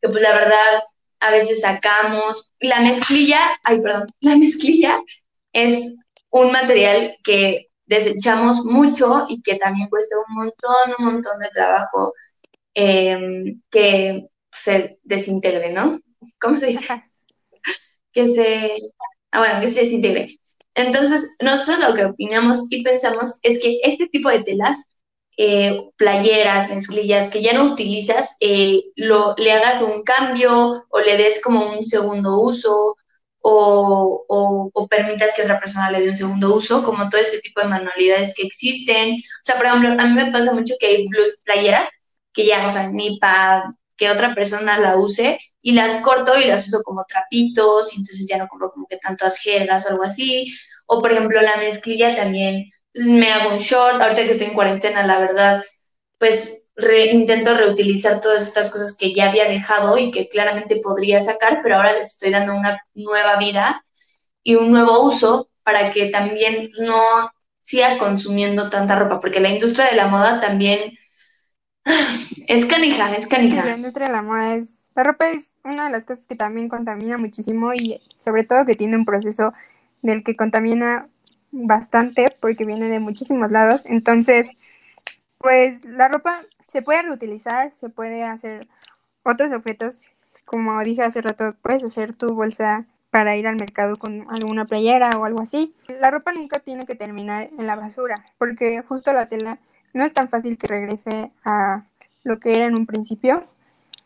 que 0.00 0.08
pues 0.08 0.22
la 0.22 0.32
verdad 0.32 0.82
a 1.20 1.30
veces 1.30 1.62
sacamos. 1.62 2.52
La 2.60 2.80
mezclilla, 2.80 3.40
ay, 3.64 3.80
perdón, 3.80 4.08
la 4.20 4.36
mezclilla 4.36 5.02
es 5.52 5.94
un 6.30 6.52
material 6.52 7.16
que 7.24 7.70
desechamos 7.86 8.64
mucho 8.64 9.26
y 9.28 9.42
que 9.42 9.56
también 9.56 9.88
cuesta 9.88 10.16
un 10.28 10.34
montón, 10.36 10.94
un 10.98 11.04
montón 11.06 11.38
de 11.40 11.48
trabajo 11.54 12.12
em, 12.74 13.60
que 13.70 14.28
se 14.52 14.98
desintegre, 15.04 15.72
¿no? 15.72 16.00
¿Cómo 16.40 16.56
se 16.56 16.66
dice? 16.66 16.80
que 18.12 18.28
se, 18.28 18.78
ah, 19.32 19.38
bueno, 19.40 19.60
que 19.60 19.68
se 19.70 19.80
desintegre. 19.82 20.38
Entonces, 20.74 21.36
nosotros 21.42 21.78
lo 21.88 21.94
que 21.94 22.04
opinamos 22.04 22.66
y 22.70 22.82
pensamos 22.82 23.38
es 23.42 23.60
que 23.60 23.78
este 23.82 24.08
tipo 24.08 24.28
de 24.30 24.44
telas, 24.44 24.86
eh, 25.38 25.90
playeras, 25.96 26.70
mezclillas 26.70 27.30
que 27.30 27.42
ya 27.42 27.52
no 27.52 27.64
utilizas, 27.72 28.36
eh, 28.40 28.84
lo, 28.96 29.34
le 29.38 29.52
hagas 29.52 29.82
un 29.82 30.02
cambio 30.02 30.86
o 30.88 31.00
le 31.00 31.16
des 31.16 31.42
como 31.42 31.70
un 31.72 31.82
segundo 31.82 32.40
uso 32.40 32.96
o, 33.48 34.86
permitas 34.90 35.34
que 35.34 35.42
otra 35.42 35.60
persona 35.60 35.90
le 35.90 36.00
dé 36.00 36.10
un 36.10 36.16
segundo 36.16 36.54
uso, 36.54 36.82
como 36.84 37.08
todo 37.08 37.20
este 37.20 37.40
tipo 37.40 37.60
de 37.60 37.68
manualidades 37.68 38.34
que 38.34 38.46
existen. 38.46 39.14
O 39.14 39.42
sea, 39.42 39.56
por 39.56 39.66
ejemplo, 39.66 39.90
a 39.98 40.06
mí 40.06 40.14
me 40.14 40.32
pasa 40.32 40.52
mucho 40.52 40.74
que 40.78 40.86
hay 40.86 41.04
blues 41.06 41.36
playeras 41.44 41.88
que 42.32 42.46
ya, 42.46 42.66
o 42.66 42.70
sea, 42.70 42.88
ni 42.90 43.18
para 43.18 43.74
que 43.96 44.10
otra 44.10 44.34
persona 44.34 44.78
la 44.78 44.96
use 44.96 45.38
y 45.62 45.72
las 45.72 46.02
corto 46.02 46.38
y 46.38 46.44
las 46.44 46.66
uso 46.66 46.82
como 46.82 47.04
trapitos 47.04 47.92
y 47.92 47.96
entonces 47.96 48.26
ya 48.28 48.38
no 48.38 48.48
compro 48.48 48.70
como 48.70 48.86
que 48.86 48.98
tantas 48.98 49.38
jergas 49.38 49.86
o 49.86 49.90
algo 49.90 50.02
así. 50.02 50.46
O 50.86 51.00
por 51.00 51.12
ejemplo, 51.12 51.40
la 51.40 51.56
mezclilla 51.56 52.16
también 52.16 52.68
pues, 52.92 53.06
me 53.06 53.30
hago 53.30 53.50
un 53.52 53.58
short, 53.58 54.00
ahorita 54.00 54.24
que 54.24 54.32
estoy 54.32 54.48
en 54.48 54.54
cuarentena, 54.54 55.06
la 55.06 55.18
verdad, 55.18 55.64
pues 56.18 56.65
intento 57.12 57.56
reutilizar 57.56 58.20
todas 58.20 58.42
estas 58.46 58.70
cosas 58.70 58.96
que 58.96 59.14
ya 59.14 59.30
había 59.30 59.48
dejado 59.48 59.96
y 59.98 60.10
que 60.10 60.28
claramente 60.28 60.80
podría 60.82 61.22
sacar, 61.22 61.60
pero 61.62 61.76
ahora 61.76 61.94
les 61.94 62.12
estoy 62.12 62.30
dando 62.30 62.54
una 62.54 62.80
nueva 62.94 63.36
vida 63.38 63.82
y 64.42 64.56
un 64.56 64.70
nuevo 64.70 65.02
uso 65.02 65.48
para 65.62 65.90
que 65.90 66.06
también 66.06 66.70
no 66.80 67.30
siga 67.62 67.98
consumiendo 67.98 68.70
tanta 68.70 68.96
ropa, 68.96 69.18
porque 69.20 69.40
la 69.40 69.48
industria 69.48 69.86
de 69.86 69.96
la 69.96 70.06
moda 70.06 70.40
también 70.40 70.92
es 72.46 72.64
canija, 72.66 73.16
es 73.16 73.26
canija. 73.26 73.64
la 73.64 73.76
industria 73.76 74.06
de 74.06 74.12
la 74.12 74.22
moda 74.22 74.54
es, 74.54 74.90
la 74.94 75.02
ropa 75.02 75.30
es 75.30 75.52
una 75.64 75.86
de 75.86 75.90
las 75.90 76.04
cosas 76.04 76.26
que 76.26 76.36
también 76.36 76.68
contamina 76.68 77.18
muchísimo 77.18 77.74
y 77.74 78.00
sobre 78.24 78.44
todo 78.44 78.66
que 78.66 78.76
tiene 78.76 78.96
un 78.96 79.04
proceso 79.04 79.52
del 80.02 80.22
que 80.22 80.36
contamina 80.36 81.08
bastante 81.50 82.36
porque 82.38 82.64
viene 82.64 82.88
de 82.88 83.00
muchísimos 83.00 83.50
lados, 83.50 83.80
entonces 83.86 84.46
pues 85.38 85.84
la 85.84 86.08
ropa 86.08 86.42
se 86.68 86.82
puede 86.82 87.02
reutilizar, 87.02 87.72
se 87.72 87.88
puede 87.88 88.24
hacer 88.24 88.68
otros 89.24 89.52
objetos, 89.52 90.02
como 90.44 90.82
dije 90.82 91.02
hace 91.02 91.20
rato, 91.20 91.54
puedes 91.62 91.84
hacer 91.84 92.14
tu 92.14 92.34
bolsa 92.34 92.86
para 93.10 93.36
ir 93.36 93.46
al 93.46 93.56
mercado 93.56 93.96
con 93.96 94.26
alguna 94.30 94.66
playera 94.66 95.10
o 95.18 95.24
algo 95.24 95.40
así. 95.40 95.74
La 95.88 96.10
ropa 96.10 96.32
nunca 96.32 96.60
tiene 96.60 96.86
que 96.86 96.94
terminar 96.94 97.50
en 97.58 97.66
la 97.66 97.76
basura, 97.76 98.24
porque 98.38 98.82
justo 98.82 99.12
la 99.12 99.28
tela 99.28 99.58
no 99.94 100.04
es 100.04 100.12
tan 100.12 100.28
fácil 100.28 100.58
que 100.58 100.66
regrese 100.66 101.30
a 101.44 101.84
lo 102.24 102.38
que 102.38 102.54
era 102.54 102.66
en 102.66 102.74
un 102.74 102.86
principio, 102.86 103.44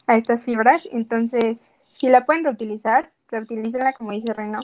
a 0.07 0.17
estas 0.17 0.45
fibras. 0.45 0.83
Entonces, 0.93 1.65
si 1.97 2.09
la 2.09 2.25
pueden 2.25 2.45
reutilizar, 2.45 3.11
reutilícenla, 3.29 3.93
como 3.95 4.13
dice 4.13 4.33
Reno, 4.33 4.61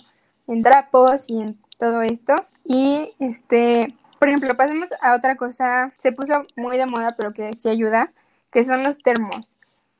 en 0.46 0.62
trapos 0.62 1.28
y 1.28 1.40
en 1.40 1.58
todo 1.78 2.02
esto. 2.02 2.34
Y 2.64 3.14
este, 3.18 3.94
por 4.18 4.28
ejemplo, 4.28 4.56
pasemos 4.56 4.90
a 5.00 5.14
otra 5.14 5.36
cosa, 5.36 5.92
se 5.98 6.12
puso 6.12 6.46
muy 6.56 6.76
de 6.76 6.86
moda, 6.86 7.14
pero 7.16 7.32
que 7.32 7.52
sí 7.54 7.68
ayuda, 7.68 8.12
que 8.50 8.64
son 8.64 8.82
los 8.82 8.98
termos. 8.98 9.54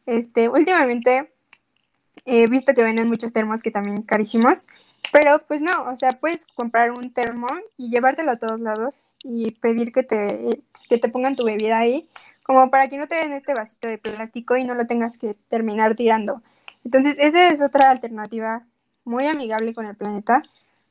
Este, 0.06 0.48
últimamente 0.48 1.32
he 2.24 2.46
visto 2.46 2.74
que 2.74 2.82
venden 2.82 3.08
muchos 3.08 3.32
termos 3.32 3.62
que 3.62 3.70
también 3.70 4.02
carísimos, 4.02 4.66
pero 5.12 5.40
pues 5.46 5.60
no, 5.60 5.84
o 5.84 5.96
sea, 5.96 6.18
puedes 6.18 6.46
comprar 6.46 6.92
un 6.92 7.12
termo 7.12 7.46
y 7.76 7.90
llevártelo 7.90 8.32
a 8.32 8.38
todos 8.38 8.60
lados 8.60 9.04
y 9.22 9.52
pedir 9.52 9.92
que 9.92 10.02
te, 10.02 10.62
que 10.88 10.98
te 10.98 11.08
pongan 11.08 11.36
tu 11.36 11.44
bebida 11.44 11.78
ahí, 11.78 12.08
como 12.42 12.70
para 12.70 12.88
que 12.88 12.96
no 12.96 13.08
te 13.08 13.16
den 13.16 13.32
este 13.32 13.54
vasito 13.54 13.88
de 13.88 13.98
plástico 13.98 14.56
y 14.56 14.64
no 14.64 14.74
lo 14.74 14.86
tengas 14.86 15.18
que 15.18 15.34
terminar 15.48 15.96
tirando. 15.96 16.42
Entonces, 16.84 17.16
esa 17.18 17.48
es 17.48 17.60
otra 17.60 17.90
alternativa 17.90 18.64
muy 19.04 19.26
amigable 19.26 19.74
con 19.74 19.86
el 19.86 19.96
planeta, 19.96 20.42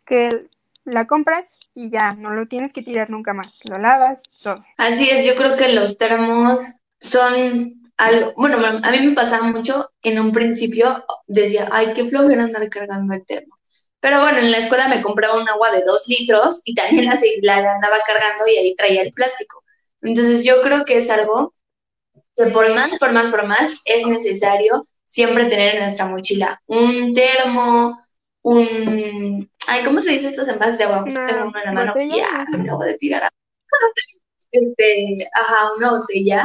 que 0.05 0.47
la 0.83 1.07
compras 1.07 1.45
y 1.75 1.89
ya, 1.89 2.13
no 2.13 2.31
lo 2.31 2.47
tienes 2.47 2.73
que 2.73 2.81
tirar 2.81 3.09
nunca 3.09 3.33
más, 3.33 3.53
lo 3.65 3.77
lavas, 3.77 4.23
todo. 4.41 4.63
Así 4.77 5.09
es, 5.09 5.25
yo 5.25 5.35
creo 5.35 5.57
que 5.57 5.73
los 5.73 5.97
termos 5.97 6.63
son 6.99 7.73
algo, 7.97 8.33
bueno, 8.37 8.59
a 8.65 8.91
mí 8.91 8.99
me 9.01 9.13
pasaba 9.13 9.43
mucho, 9.43 9.91
en 10.01 10.19
un 10.19 10.31
principio 10.31 11.05
decía, 11.27 11.67
ay, 11.71 11.91
qué 11.93 12.05
flojera 12.09 12.43
andar 12.43 12.67
cargando 12.69 13.13
el 13.13 13.25
termo. 13.25 13.55
Pero 13.99 14.21
bueno, 14.21 14.39
en 14.39 14.51
la 14.51 14.57
escuela 14.57 14.87
me 14.87 15.01
compraba 15.01 15.41
un 15.41 15.49
agua 15.49 15.71
de 15.71 15.83
dos 15.83 16.05
litros 16.07 16.61
y 16.63 16.75
también 16.75 17.05
la, 17.05 17.19
la 17.41 17.73
andaba 17.73 17.97
cargando 18.07 18.47
y 18.47 18.55
ahí 18.55 18.75
traía 18.75 19.01
el 19.01 19.11
plástico. 19.11 19.63
Entonces 20.01 20.45
yo 20.45 20.61
creo 20.61 20.85
que 20.85 20.97
es 20.97 21.09
algo 21.09 21.53
que 22.35 22.45
por 22.47 22.73
más, 22.73 22.97
por 22.99 23.11
más, 23.11 23.29
por 23.29 23.45
más 23.45 23.79
es 23.85 24.05
necesario 24.05 24.85
siempre 25.05 25.45
tener 25.45 25.75
en 25.75 25.81
nuestra 25.81 26.05
mochila 26.05 26.61
un 26.67 27.13
termo, 27.13 27.97
un... 28.41 29.49
Ay, 29.67 29.83
¿cómo 29.83 30.01
se 30.01 30.11
dice 30.11 30.27
estos 30.27 30.47
envases 30.47 30.77
de 30.77 30.83
agua? 30.85 31.03
Tengo 31.03 31.47
uno 31.47 31.59
en 31.59 31.65
la 31.65 31.71
mano. 31.71 31.93
Ya, 32.15 32.45
me 32.49 32.63
acabo 32.63 32.83
de 32.83 32.97
tirar. 32.97 33.29
este, 34.51 35.27
ajá, 35.33 35.73
una 35.77 35.91
botella 35.91 36.43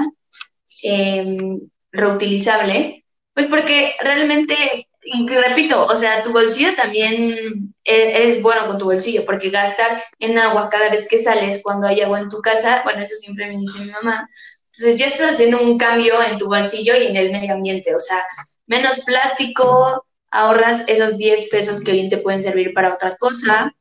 em, 0.82 1.60
reutilizable, 1.92 3.04
pues 3.34 3.46
porque 3.46 3.94
realmente, 4.00 4.88
repito, 5.26 5.84
o 5.84 5.96
sea, 5.96 6.22
tu 6.22 6.32
bolsillo 6.32 6.74
también 6.74 7.74
e, 7.84 8.28
es 8.28 8.42
bueno 8.42 8.66
con 8.66 8.78
tu 8.78 8.86
bolsillo, 8.86 9.24
porque 9.24 9.50
gastar 9.50 10.02
en 10.18 10.38
agua 10.38 10.68
cada 10.70 10.90
vez 10.90 11.08
que 11.08 11.18
sales, 11.18 11.60
cuando 11.62 11.86
hay 11.86 12.00
agua 12.00 12.20
en 12.20 12.28
tu 12.28 12.40
casa, 12.40 12.82
bueno, 12.84 13.02
eso 13.02 13.16
siempre 13.16 13.48
me 13.48 13.58
dice 13.58 13.84
mi 13.84 13.90
mamá, 13.90 14.28
entonces 14.66 14.98
ya 14.98 15.06
estás 15.06 15.32
haciendo 15.32 15.62
un 15.62 15.78
cambio 15.78 16.22
en 16.22 16.38
tu 16.38 16.46
bolsillo 16.46 16.96
y 16.96 17.06
en 17.06 17.16
el 17.16 17.32
medio 17.32 17.54
ambiente, 17.54 17.94
o 17.94 18.00
sea, 18.00 18.22
menos 18.66 19.00
plástico, 19.04 20.04
ahorras 20.30 20.84
esos 20.88 21.16
10 21.16 21.48
pesos 21.50 21.82
que 21.82 21.92
bien 21.92 22.08
te 22.08 22.18
pueden 22.18 22.42
servir 22.42 22.72
para 22.72 22.94
otra 22.94 23.16
cosa. 23.16 23.74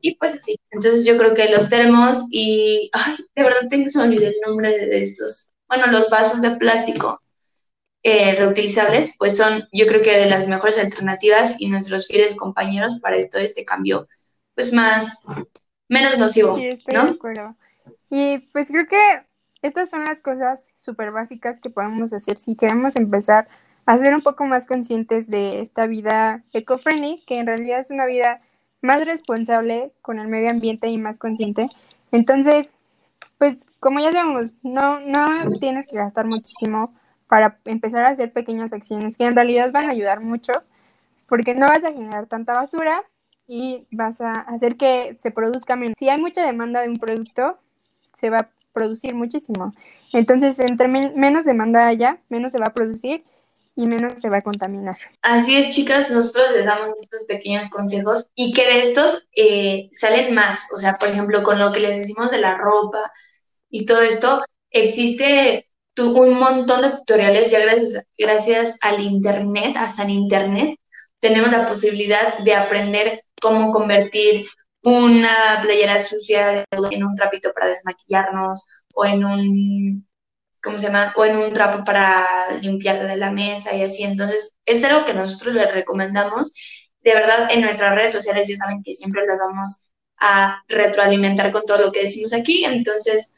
Y 0.00 0.16
pues 0.16 0.34
así. 0.34 0.58
Entonces 0.70 1.04
yo 1.04 1.16
creo 1.16 1.34
que 1.34 1.48
los 1.48 1.68
termos 1.68 2.24
y, 2.30 2.90
ay, 2.92 3.16
de 3.36 3.42
verdad 3.42 3.68
tengo 3.70 3.88
que 3.90 3.98
olvidar 3.98 4.32
el 4.32 4.40
nombre 4.44 4.70
de 4.70 5.00
estos. 5.00 5.52
Bueno, 5.68 5.86
los 5.86 6.10
vasos 6.10 6.42
de 6.42 6.50
plástico 6.52 7.20
eh, 8.02 8.34
reutilizables, 8.34 9.14
pues 9.16 9.36
son, 9.36 9.68
yo 9.72 9.86
creo 9.86 10.02
que 10.02 10.16
de 10.18 10.26
las 10.26 10.48
mejores 10.48 10.78
alternativas 10.78 11.54
y 11.58 11.68
nuestros 11.68 12.08
fieles 12.08 12.34
compañeros 12.34 12.98
para 13.00 13.16
todo 13.28 13.40
este 13.40 13.64
cambio, 13.64 14.08
pues 14.56 14.72
más, 14.72 15.22
menos 15.88 16.18
nocivo. 16.18 16.56
Sí, 16.56 16.66
estoy 16.66 16.94
¿no? 16.94 17.04
de 17.04 17.10
acuerdo. 17.12 17.56
Y 18.10 18.38
pues 18.52 18.68
creo 18.68 18.88
que 18.88 19.24
estas 19.62 19.88
son 19.88 20.04
las 20.04 20.20
cosas 20.20 20.68
súper 20.74 21.12
básicas 21.12 21.60
que 21.60 21.70
podemos 21.70 22.12
hacer 22.12 22.38
si 22.38 22.56
queremos 22.56 22.96
empezar 22.96 23.48
a 23.86 23.98
ser 23.98 24.14
un 24.14 24.22
poco 24.22 24.44
más 24.44 24.66
conscientes 24.66 25.28
de 25.28 25.60
esta 25.60 25.86
vida 25.86 26.44
eco-friendly, 26.52 27.22
que 27.26 27.38
en 27.38 27.46
realidad 27.46 27.80
es 27.80 27.90
una 27.90 28.06
vida 28.06 28.40
más 28.80 29.04
responsable 29.04 29.92
con 30.02 30.18
el 30.18 30.28
medio 30.28 30.50
ambiente 30.50 30.88
y 30.88 30.98
más 30.98 31.18
consciente. 31.18 31.68
Entonces, 32.10 32.74
pues 33.38 33.66
como 33.80 34.00
ya 34.00 34.12
sabemos, 34.12 34.54
no, 34.62 35.00
no 35.00 35.58
tienes 35.58 35.86
que 35.90 35.96
gastar 35.96 36.26
muchísimo 36.26 36.94
para 37.26 37.58
empezar 37.64 38.04
a 38.04 38.10
hacer 38.10 38.32
pequeñas 38.32 38.72
acciones 38.72 39.16
que 39.16 39.24
en 39.24 39.34
realidad 39.34 39.72
van 39.72 39.88
a 39.88 39.92
ayudar 39.92 40.20
mucho, 40.20 40.52
porque 41.26 41.54
no 41.54 41.66
vas 41.66 41.84
a 41.84 41.92
generar 41.92 42.26
tanta 42.26 42.52
basura 42.52 43.02
y 43.48 43.86
vas 43.90 44.20
a 44.20 44.32
hacer 44.32 44.76
que 44.76 45.16
se 45.18 45.30
produzca 45.30 45.76
menos. 45.76 45.96
Si 45.98 46.08
hay 46.08 46.20
mucha 46.20 46.44
demanda 46.44 46.82
de 46.82 46.88
un 46.88 46.96
producto, 46.96 47.58
se 48.12 48.30
va 48.30 48.38
a 48.40 48.48
producir 48.72 49.14
muchísimo. 49.14 49.72
Entonces, 50.12 50.58
entre 50.58 50.88
menos 50.88 51.44
demanda 51.44 51.86
haya, 51.86 52.18
menos 52.28 52.52
se 52.52 52.58
va 52.58 52.66
a 52.66 52.74
producir 52.74 53.24
y 53.74 53.86
menos 53.86 54.14
se 54.20 54.28
va 54.28 54.38
a 54.38 54.42
contaminar. 54.42 54.98
Así 55.22 55.56
es, 55.56 55.74
chicas, 55.74 56.10
nosotros 56.10 56.52
les 56.52 56.66
damos 56.66 56.90
estos 57.00 57.22
pequeños 57.26 57.70
consejos 57.70 58.30
y 58.34 58.52
que 58.52 58.66
de 58.66 58.80
estos 58.80 59.28
eh, 59.34 59.88
salen 59.92 60.34
más. 60.34 60.68
O 60.74 60.78
sea, 60.78 60.98
por 60.98 61.08
ejemplo, 61.08 61.42
con 61.42 61.58
lo 61.58 61.72
que 61.72 61.80
les 61.80 61.96
decimos 61.96 62.30
de 62.30 62.38
la 62.38 62.56
ropa 62.56 63.12
y 63.70 63.86
todo 63.86 64.02
esto, 64.02 64.44
existe 64.70 65.66
un 65.98 66.38
montón 66.38 66.82
de 66.82 66.90
tutoriales 66.90 67.50
ya 67.50 67.60
gracias, 67.60 68.06
gracias 68.16 68.78
al 68.82 69.00
Internet, 69.00 69.76
a 69.76 69.88
San 69.88 70.10
Internet. 70.10 70.78
Tenemos 71.20 71.50
la 71.50 71.68
posibilidad 71.68 72.38
de 72.38 72.54
aprender 72.54 73.22
cómo 73.40 73.72
convertir 73.72 74.46
una 74.82 75.60
playera 75.62 76.00
sucia 76.00 76.64
en 76.70 77.04
un 77.04 77.14
trapito 77.14 77.52
para 77.52 77.68
desmaquillarnos 77.68 78.64
o 78.94 79.04
en 79.04 79.24
un 79.24 80.06
¿cómo 80.62 80.78
se 80.78 80.86
llama? 80.86 81.12
O 81.16 81.24
en 81.24 81.36
un 81.36 81.52
trapo 81.52 81.84
para 81.84 82.26
limpiar 82.60 83.06
de 83.06 83.16
la 83.16 83.30
mesa 83.30 83.74
y 83.74 83.82
así. 83.82 84.04
Entonces, 84.04 84.56
es 84.64 84.84
algo 84.84 85.04
que 85.04 85.14
nosotros 85.14 85.54
les 85.54 85.72
recomendamos. 85.72 86.52
De 87.00 87.14
verdad, 87.14 87.48
en 87.50 87.62
nuestras 87.62 87.94
redes 87.94 88.12
sociales 88.12 88.48
ya 88.48 88.56
saben 88.56 88.82
que 88.82 88.94
siempre 88.94 89.26
las 89.26 89.38
vamos 89.38 89.86
a 90.18 90.62
retroalimentar 90.68 91.50
con 91.50 91.66
todo 91.66 91.78
lo 91.78 91.92
que 91.92 92.02
decimos 92.02 92.32
aquí. 92.32 92.64
Entonces, 92.64 93.30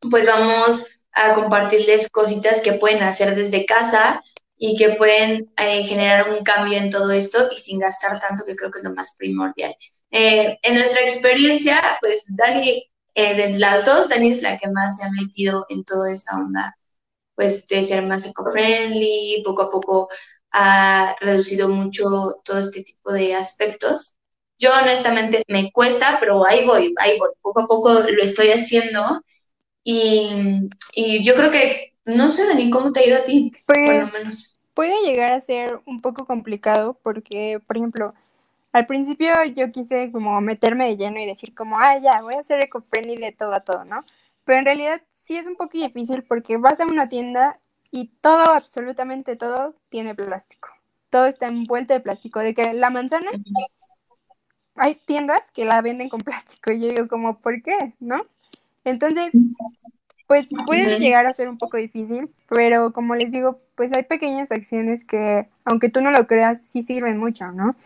pues 0.00 0.26
vamos 0.26 0.84
a 1.12 1.34
compartirles 1.34 2.08
cositas 2.10 2.60
que 2.60 2.74
pueden 2.74 3.02
hacer 3.02 3.34
desde 3.34 3.64
casa 3.64 4.22
y 4.56 4.76
que 4.76 4.90
pueden 4.90 5.52
eh, 5.56 5.84
generar 5.84 6.30
un 6.30 6.44
cambio 6.44 6.78
en 6.78 6.90
todo 6.90 7.12
esto 7.12 7.48
y 7.50 7.56
sin 7.56 7.78
gastar 7.78 8.18
tanto, 8.18 8.44
que 8.44 8.56
creo 8.56 8.70
que 8.70 8.78
es 8.78 8.84
lo 8.84 8.94
más 8.94 9.14
primordial. 9.16 9.74
Eh, 10.10 10.58
en 10.62 10.74
nuestra 10.74 11.00
experiencia, 11.02 11.80
pues 12.00 12.24
Dani 12.28 12.84
eh, 13.18 13.34
de 13.34 13.58
las 13.58 13.84
dos, 13.84 14.08
Dani 14.08 14.28
es 14.28 14.42
la 14.42 14.56
que 14.58 14.68
más 14.68 14.98
se 14.98 15.04
ha 15.04 15.10
metido 15.10 15.66
en 15.70 15.82
toda 15.82 16.12
esa 16.12 16.36
onda, 16.36 16.78
pues 17.34 17.66
de 17.66 17.82
ser 17.82 18.06
más 18.06 18.24
eco-friendly, 18.26 19.42
poco 19.44 19.62
a 19.62 19.70
poco 19.70 20.08
ha 20.52 21.16
reducido 21.20 21.68
mucho 21.68 22.40
todo 22.44 22.60
este 22.60 22.84
tipo 22.84 23.12
de 23.12 23.34
aspectos. 23.34 24.16
Yo 24.56 24.70
honestamente 24.80 25.42
me 25.48 25.72
cuesta, 25.72 26.18
pero 26.20 26.46
ahí 26.46 26.64
voy, 26.64 26.94
ahí 26.98 27.18
voy, 27.18 27.30
poco 27.42 27.62
a 27.62 27.66
poco 27.66 27.92
lo 27.94 28.22
estoy 28.22 28.50
haciendo 28.50 29.20
y, 29.82 30.60
y 30.94 31.24
yo 31.24 31.34
creo 31.34 31.50
que, 31.50 31.94
no 32.04 32.30
sé, 32.30 32.46
Dani, 32.46 32.70
¿cómo 32.70 32.92
te 32.92 33.00
ha 33.00 33.06
ido 33.06 33.18
a 33.18 33.24
ti? 33.24 33.50
Pues. 33.66 34.60
Puede 34.74 35.02
llegar 35.02 35.32
a 35.32 35.40
ser 35.40 35.80
un 35.86 36.00
poco 36.00 36.24
complicado 36.24 36.96
porque, 37.02 37.60
por 37.66 37.78
ejemplo, 37.78 38.14
al 38.78 38.86
principio 38.86 39.44
yo 39.54 39.70
quise 39.72 40.10
como 40.12 40.40
meterme 40.40 40.86
de 40.88 40.96
lleno 40.96 41.20
y 41.20 41.26
decir 41.26 41.54
como, 41.54 41.76
ah, 41.78 41.98
ya, 41.98 42.22
voy 42.22 42.34
a 42.34 42.42
ser 42.42 42.60
eco-friendly 42.60 43.16
de 43.16 43.32
todo 43.32 43.52
a 43.52 43.60
todo, 43.60 43.84
¿no? 43.84 44.04
Pero 44.44 44.60
en 44.60 44.64
realidad 44.64 45.02
sí 45.26 45.36
es 45.36 45.46
un 45.46 45.56
poco 45.56 45.76
difícil 45.76 46.22
porque 46.22 46.56
vas 46.56 46.80
a 46.80 46.86
una 46.86 47.08
tienda 47.08 47.58
y 47.90 48.10
todo, 48.20 48.52
absolutamente 48.52 49.36
todo, 49.36 49.74
tiene 49.88 50.14
plástico. 50.14 50.68
Todo 51.10 51.26
está 51.26 51.48
envuelto 51.48 51.94
de 51.94 52.00
plástico. 52.00 52.40
De 52.40 52.54
que 52.54 52.72
la 52.72 52.90
manzana, 52.90 53.30
hay 54.76 54.94
tiendas 54.94 55.42
que 55.52 55.64
la 55.64 55.82
venden 55.82 56.08
con 56.08 56.20
plástico. 56.20 56.70
Y 56.70 56.80
yo 56.80 56.88
digo 56.88 57.08
como, 57.08 57.38
¿por 57.40 57.62
qué? 57.62 57.94
¿No? 58.00 58.26
Entonces, 58.84 59.32
pues 60.26 60.48
puede 60.66 60.98
llegar 61.00 61.26
a 61.26 61.32
ser 61.32 61.48
un 61.48 61.58
poco 61.58 61.78
difícil, 61.78 62.30
pero 62.48 62.92
como 62.92 63.14
les 63.14 63.32
digo, 63.32 63.60
pues 63.74 63.92
hay 63.92 64.02
pequeñas 64.02 64.52
acciones 64.52 65.04
que, 65.04 65.48
aunque 65.64 65.88
tú 65.88 66.00
no 66.00 66.10
lo 66.10 66.26
creas, 66.26 66.60
sí 66.60 66.82
sirven 66.82 67.18
mucho, 67.18 67.50
¿no? 67.52 67.76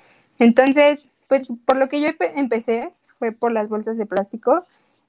Entonces, 0.42 1.06
pues 1.28 1.46
por 1.64 1.76
lo 1.76 1.88
que 1.88 2.00
yo 2.00 2.08
empecé 2.34 2.92
fue 3.20 3.30
por 3.30 3.52
las 3.52 3.68
bolsas 3.68 3.96
de 3.96 4.06
plástico, 4.06 4.66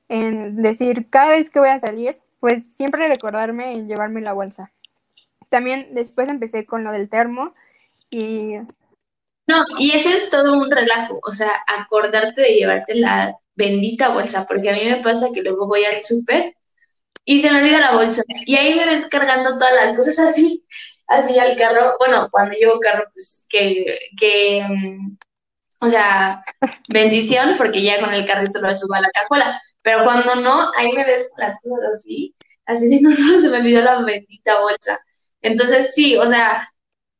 en 0.08 0.62
decir, 0.62 1.10
cada 1.10 1.30
vez 1.30 1.50
que 1.50 1.58
voy 1.58 1.70
a 1.70 1.80
salir, 1.80 2.20
pues 2.40 2.68
siempre 2.75 3.08
recordarme 3.08 3.74
en 3.74 3.88
llevarme 3.88 4.22
la 4.22 4.34
bolsa. 4.34 4.72
También 5.50 5.96
después 5.96 6.30
empecé 6.30 6.68
con 6.68 6.84
lo 6.84 6.92
del 6.92 7.10
termo 7.10 7.56
y... 8.12 8.58
No, 9.48 9.66
y 9.80 9.94
eso 9.94 10.10
es 10.10 10.30
todo 10.30 10.56
un 10.56 10.70
relajo, 10.70 11.20
o 11.24 11.32
sea, 11.32 11.50
acordarte 11.66 12.42
de 12.42 12.54
llevarte 12.54 12.94
la 12.94 13.36
bendita 13.56 14.10
bolsa, 14.10 14.46
porque 14.48 14.70
a 14.70 14.74
mí 14.74 14.82
me 14.86 15.02
pasa 15.02 15.30
que 15.34 15.42
luego 15.42 15.66
voy 15.66 15.84
al 15.84 16.00
súper 16.00 16.54
y 17.25 17.40
se 17.40 17.50
me 17.50 17.58
olvida 17.58 17.80
la 17.80 17.94
bolsa 17.94 18.22
y 18.46 18.56
ahí 18.56 18.75
me 18.75 18.86
ves 18.86 19.08
cargando 19.08 19.58
todas 19.58 19.74
las 19.74 19.98
cosas 19.98 20.20
así 20.20 20.63
así 21.13 21.38
al 21.39 21.58
carro, 21.58 21.96
bueno, 22.00 22.27
cuando 22.32 22.55
llevo 22.55 22.79
carro, 22.79 23.05
pues 23.13 23.46
que, 23.50 23.98
que, 24.20 24.63
mm, 24.67 25.17
o 25.82 25.88
sea, 25.88 26.43
bendición, 26.89 27.55
porque 27.58 27.82
ya 27.82 28.00
con 28.00 28.13
el 28.13 28.25
carrito 28.25 28.62
lo 28.62 28.75
subo 28.75 28.96
a 28.96 29.01
la 29.01 29.10
cajuela, 29.12 29.62
pero 29.82 30.03
cuando 30.03 30.36
no, 30.36 30.72
ahí 30.77 30.91
me 30.93 31.05
ves 31.05 31.32
las 31.38 31.60
cosas 31.62 31.89
así, 31.93 32.36
así 32.65 32.88
de 32.88 33.00
no, 33.01 33.10
no, 33.12 33.39
se 33.39 33.50
me 33.50 33.58
olvidó 33.60 33.82
la 33.82 34.01
bendita 34.01 34.60
bolsa. 34.62 35.00
Entonces, 35.41 35.93
sí, 35.93 36.17
o 36.17 36.27
sea, 36.27 36.70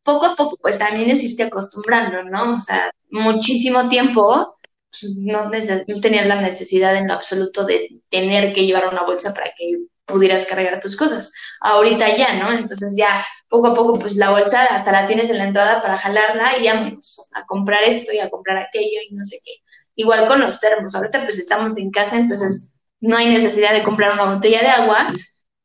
poco 0.04 0.28
a 0.28 0.36
poco, 0.36 0.58
pues 0.62 0.80
también 0.80 1.10
es 1.10 1.24
irse 1.24 1.44
acostumbrando, 1.44 2.24
¿no? 2.24 2.56
O 2.56 2.60
sea, 2.60 2.92
muchísimo 3.12 3.90
tiempo, 3.90 4.58
pues, 4.90 5.16
no, 5.18 5.46
no 5.46 6.02
tenías 6.02 6.28
la 6.28 6.42
necesidad 6.42 6.96
en 6.98 7.08
lo 7.08 7.14
absoluto 7.16 7.66
de 7.66 8.02
tener 8.10 8.54
que 8.54 8.66
llevar 8.66 8.88
una 8.88 9.04
bolsa 9.06 9.34
para 9.34 9.52
que 9.58 9.80
pudieras 10.06 10.46
cargar 10.46 10.80
tus 10.80 10.96
cosas. 10.96 11.34
Ahorita 11.62 12.16
ya, 12.16 12.34
¿no? 12.36 12.52
Entonces 12.52 12.96
ya 12.98 13.26
poco 13.48 13.68
a 13.68 13.74
poco, 13.74 14.00
pues 14.00 14.16
la 14.16 14.32
bolsa 14.32 14.66
hasta 14.66 14.92
la 14.92 15.08
tienes 15.08 15.30
en 15.30 15.38
la 15.38 15.46
entrada 15.46 15.82
para 15.82 15.98
jalarla 15.98 16.58
y 16.58 16.68
vamos 16.68 17.30
a 17.34 17.46
comprar 17.46 17.84
esto 17.84 18.12
y 18.14 18.20
a 18.20 18.30
comprar 18.30 18.58
aquello 18.58 19.00
y 19.08 19.14
no 19.14 19.24
sé 19.26 19.40
qué. 19.46 19.54
Igual 19.96 20.28
con 20.28 20.40
los 20.42 20.60
termos. 20.60 20.96
Ahorita 20.96 21.24
pues 21.24 21.40
estamos 21.40 21.78
en 21.78 21.92
casa, 21.92 22.18
entonces 22.18 22.74
no 23.00 23.18
hay 23.18 23.28
necesidad 23.28 23.74
de 23.74 23.84
comprar 23.84 24.14
una 24.14 24.34
botella 24.34 24.62
de 24.62 24.68
agua, 24.68 25.14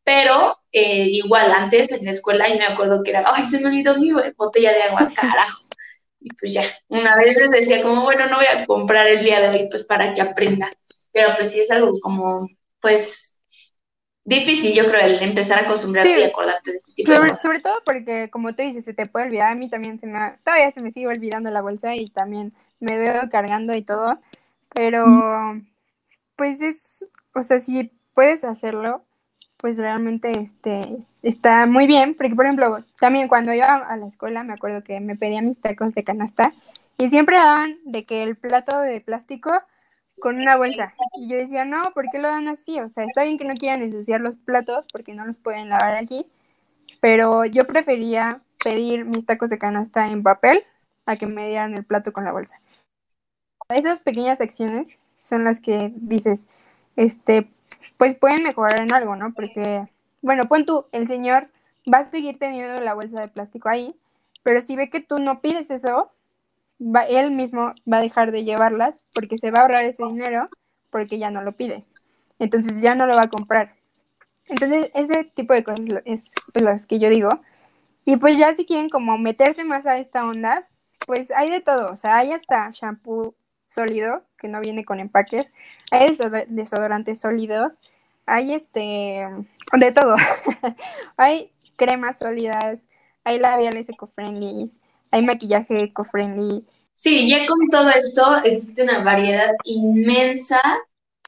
pero 0.05 0.57
eh, 0.73 1.09
igual 1.11 1.53
antes 1.53 1.93
en 1.93 2.05
la 2.05 2.13
escuela 2.13 2.49
y 2.49 2.59
me 2.59 2.67
acuerdo 2.67 3.03
que 3.03 3.11
era, 3.11 3.25
ay, 3.27 3.45
se 3.45 3.61
me 3.61 3.69
olvidó 3.69 3.97
mi 3.99 4.13
botella 4.37 4.73
de 4.73 4.83
agua, 4.83 5.13
carajo. 5.15 5.65
Y 6.21 6.31
pues 6.35 6.53
ya, 6.53 6.65
una 6.89 7.17
vez 7.17 7.39
decía 7.51 7.83
como, 7.83 8.03
bueno, 8.03 8.29
no 8.29 8.37
voy 8.37 8.47
a 8.47 8.67
comprar 8.67 9.07
el 9.07 9.25
día 9.25 9.41
de 9.41 9.49
hoy 9.57 9.69
pues 9.71 9.85
para 9.85 10.15
que 10.15 10.21
aprenda. 10.21 10.71
Pero 11.13 11.35
pues 11.37 11.53
sí 11.53 11.61
es 11.61 11.71
algo 11.71 11.99
como, 12.01 12.49
pues 12.81 13.38
difícil, 14.29 14.75
yo 14.75 14.85
creo, 14.89 15.01
el 15.01 15.23
empezar 15.23 15.59
a 15.59 15.67
acostumbrarte 15.67 16.21
y 16.21 16.23
acordarte 16.23 16.73
de 16.73 16.77
ese 16.77 16.93
tipo 16.93 17.13
sobre, 17.13 17.25
de 17.25 17.31
cosas. 17.31 17.43
Sobre 17.43 17.61
todo 17.61 17.75
porque, 17.85 18.29
como 18.31 18.55
te 18.55 18.65
dices, 18.65 18.85
se 18.85 18.95
te 18.95 19.07
puede 19.07 19.27
olvidar. 19.27 19.53
A 19.53 19.55
mí 19.55 19.69
también 19.69 19.99
se 19.99 20.07
me, 20.07 20.35
todavía 20.45 20.71
se 20.73 20.81
me 20.81 20.93
sigue 20.93 21.07
olvidando 21.07 21.51
la 21.51 21.63
bolsa 21.63 21.95
y 21.97 22.11
también 22.11 22.53
me 22.81 22.99
veo 22.99 23.29
cargando 23.31 23.75
y 23.75 23.83
todo, 23.83 24.21
pero 24.73 25.05
pues 26.37 26.61
es, 26.61 27.05
o 27.35 27.43
sea, 27.43 27.61
si 27.61 27.91
puedes 28.15 28.45
hacerlo, 28.45 29.05
pues 29.57 29.77
realmente 29.77 30.31
este, 30.31 30.81
está 31.23 31.67
muy 31.67 31.87
bien, 31.87 32.15
porque 32.15 32.35
por 32.35 32.47
ejemplo, 32.47 32.85
también 33.01 33.29
cuando 33.29 33.53
iba 33.53 33.75
a 33.75 33.97
la 33.97 34.07
escuela 34.07 34.45
me 34.45 34.53
acuerdo 34.53 34.85
que 34.85 35.01
me 35.01 35.17
pedía 35.17 35.43
mis 35.43 35.61
tacos 35.61 35.95
de 35.95 36.05
canasta 36.05 36.55
y 36.97 37.11
siempre 37.11 37.37
daban 37.37 37.77
de 37.85 38.05
que 38.05 38.23
el 38.23 38.37
plato 38.37 38.81
de 38.81 39.01
plástico 39.01 39.51
con 40.21 40.37
una 40.37 40.57
bolsa. 40.57 40.95
Y 41.15 41.29
yo 41.29 41.37
decía, 41.37 41.65
no, 41.65 41.93
¿por 41.93 42.07
qué 42.11 42.19
lo 42.19 42.29
dan 42.29 42.49
así? 42.49 42.81
O 42.81 42.89
sea, 42.89 43.05
está 43.05 43.25
bien 43.25 43.39
que 43.39 43.45
no 43.45 43.55
quieran 43.55 43.83
ensuciar 43.83 44.21
los 44.21 44.37
platos 44.37 44.85
porque 44.93 45.15
no 45.15 45.25
los 45.25 45.37
pueden 45.37 45.69
lavar 45.69 45.97
aquí, 45.97 46.27
pero 47.01 47.45
yo 47.45 47.67
prefería 47.67 48.41
pedir 48.63 49.05
mis 49.05 49.27
tacos 49.27 49.51
de 49.51 49.59
canasta 49.59 50.09
en 50.09 50.23
papel 50.23 50.65
a 51.07 51.17
que 51.17 51.27
me 51.27 51.49
dieran 51.49 51.75
el 51.75 51.85
plato 51.85 52.13
con 52.13 52.25
la 52.25 52.33
bolsa. 52.33 52.61
Esas 53.69 54.01
pequeñas 54.01 54.41
acciones 54.41 54.89
son 55.19 55.45
las 55.45 55.61
que 55.61 55.93
dices, 55.97 56.47
este, 56.97 57.51
pues 57.97 58.15
pueden 58.15 58.43
mejorar 58.43 58.81
en 58.81 58.93
algo, 58.93 59.17
¿no? 59.17 59.33
Porque, 59.35 59.87
bueno, 60.23 60.45
pon 60.47 60.65
tú, 60.65 60.87
el 60.93 61.07
señor 61.07 61.49
va 61.93 61.99
a 61.99 62.11
seguir 62.11 62.39
teniendo 62.39 62.81
la 62.81 62.95
bolsa 62.95 63.21
de 63.21 63.29
plástico 63.29 63.69
ahí, 63.69 63.95
pero 64.43 64.61
si 64.63 64.77
ve 64.77 64.91
que 64.91 65.01
tú 65.01 65.19
no 65.19 65.41
pides 65.41 65.71
eso, 65.71 66.11
va, 66.81 67.03
él 67.03 67.31
mismo 67.31 67.75
va 67.91 67.99
a 67.99 68.03
dejar 68.03 68.33
de 68.33 68.45
llevarlas 68.45 69.07
porque 69.15 69.39
se 69.39 69.51
va 69.51 69.61
a 69.61 69.63
ahorrar 69.63 69.85
ese 69.85 70.05
dinero 70.05 70.49
porque 70.91 71.19
ya 71.19 71.31
no 71.31 71.43
lo 71.43 71.53
pides. 71.53 71.93
Entonces 72.39 72.81
ya 72.81 72.95
no 72.95 73.07
lo 73.07 73.17
va 73.17 73.23
a 73.23 73.31
comprar. 73.31 73.75
Entonces 74.47 74.91
ese 74.95 75.25
tipo 75.25 75.55
de 75.55 75.65
cosas 75.65 75.87
es 76.05 76.33
pues, 76.53 76.65
las 76.65 76.87
que 76.87 76.99
yo 76.99 77.11
digo. 77.11 77.41
Y 78.05 78.17
pues 78.17 78.39
ya 78.39 78.55
si 78.55 78.65
quieren 78.65 78.89
como 78.89 79.19
meterse 79.19 79.65
más 79.65 79.87
a 79.87 79.99
esta 79.99 80.25
onda, 80.25 80.67
pues 81.07 81.31
hay 81.31 81.51
de 81.51 81.61
todo. 81.61 81.93
O 81.93 81.97
sea, 81.97 82.19
hay 82.19 82.33
hasta 82.33 82.71
shampoo 82.73 83.35
sólido 83.67 84.25
que 84.39 84.49
no 84.49 84.61
viene 84.61 84.85
con 84.85 85.01
empaques. 85.01 85.47
Hay 85.91 86.17
desodorantes 86.49 87.21
sólidos. 87.21 87.73
Hay 88.25 88.55
este 88.55 89.27
de 89.79 89.93
todo. 89.93 90.17
hay 91.17 91.53
cremas 91.79 92.19
sólidas, 92.19 92.89
hay 93.25 93.39
labiales 93.39 93.89
eco-friendly, 93.89 94.71
hay 95.11 95.23
maquillaje 95.23 95.83
eco-friendly. 95.83 96.67
Sí, 96.95 97.29
ya 97.29 97.47
con 97.47 97.69
todo 97.71 97.89
esto 97.91 98.43
existe 98.45 98.83
una 98.83 99.05
variedad 99.05 99.53
inmensa 99.65 100.61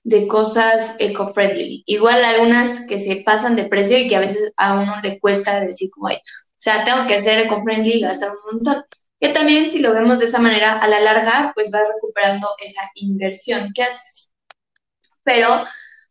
de 0.02 0.26
cosas 0.26 0.96
eco-friendly. 0.98 1.84
Igual 1.86 2.24
algunas 2.24 2.86
que 2.86 2.98
se 2.98 3.22
pasan 3.24 3.56
de 3.56 3.64
precio 3.64 3.98
y 3.98 4.08
que 4.08 4.16
a 4.16 4.20
veces 4.20 4.52
a 4.56 4.74
uno 4.74 5.00
le 5.02 5.20
cuesta 5.20 5.60
decir 5.60 5.90
como, 5.94 6.08
o 6.08 6.18
sea, 6.56 6.84
tengo 6.84 7.06
que 7.06 7.20
ser 7.20 7.46
eco-friendly 7.46 7.98
y 7.98 8.00
gastar 8.00 8.30
un 8.30 8.56
montón. 8.56 8.84
Que 9.20 9.28
también 9.28 9.70
si 9.70 9.80
lo 9.80 9.92
vemos 9.92 10.18
de 10.18 10.24
esa 10.24 10.40
manera, 10.40 10.78
a 10.78 10.88
la 10.88 11.00
larga, 11.00 11.52
pues 11.54 11.70
va 11.72 11.80
recuperando 11.80 12.48
esa 12.58 12.82
inversión 12.94 13.70
que 13.74 13.82
haces. 13.82 14.30
Pero, 15.22 15.64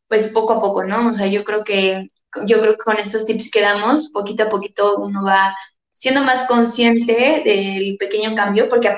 pues 0.07 0.29
poco 0.29 0.53
a 0.53 0.59
poco, 0.59 0.83
¿no? 0.83 1.09
O 1.09 1.15
sea, 1.15 1.27
yo 1.27 1.43
creo 1.43 1.63
que, 1.63 2.11
yo 2.45 2.61
creo 2.61 2.73
que 2.73 2.83
con 2.83 2.97
estos 2.97 3.25
tips 3.25 3.49
que 3.51 3.61
damos, 3.61 4.09
poquito 4.11 4.43
a 4.43 4.49
poquito 4.49 4.97
uno 4.97 5.23
va 5.23 5.55
siendo 5.99 6.23
más 6.23 6.47
consciente 6.47 7.41
del 7.43 7.97
pequeño 7.97 8.33
cambio, 8.33 8.69
porque, 8.69 8.89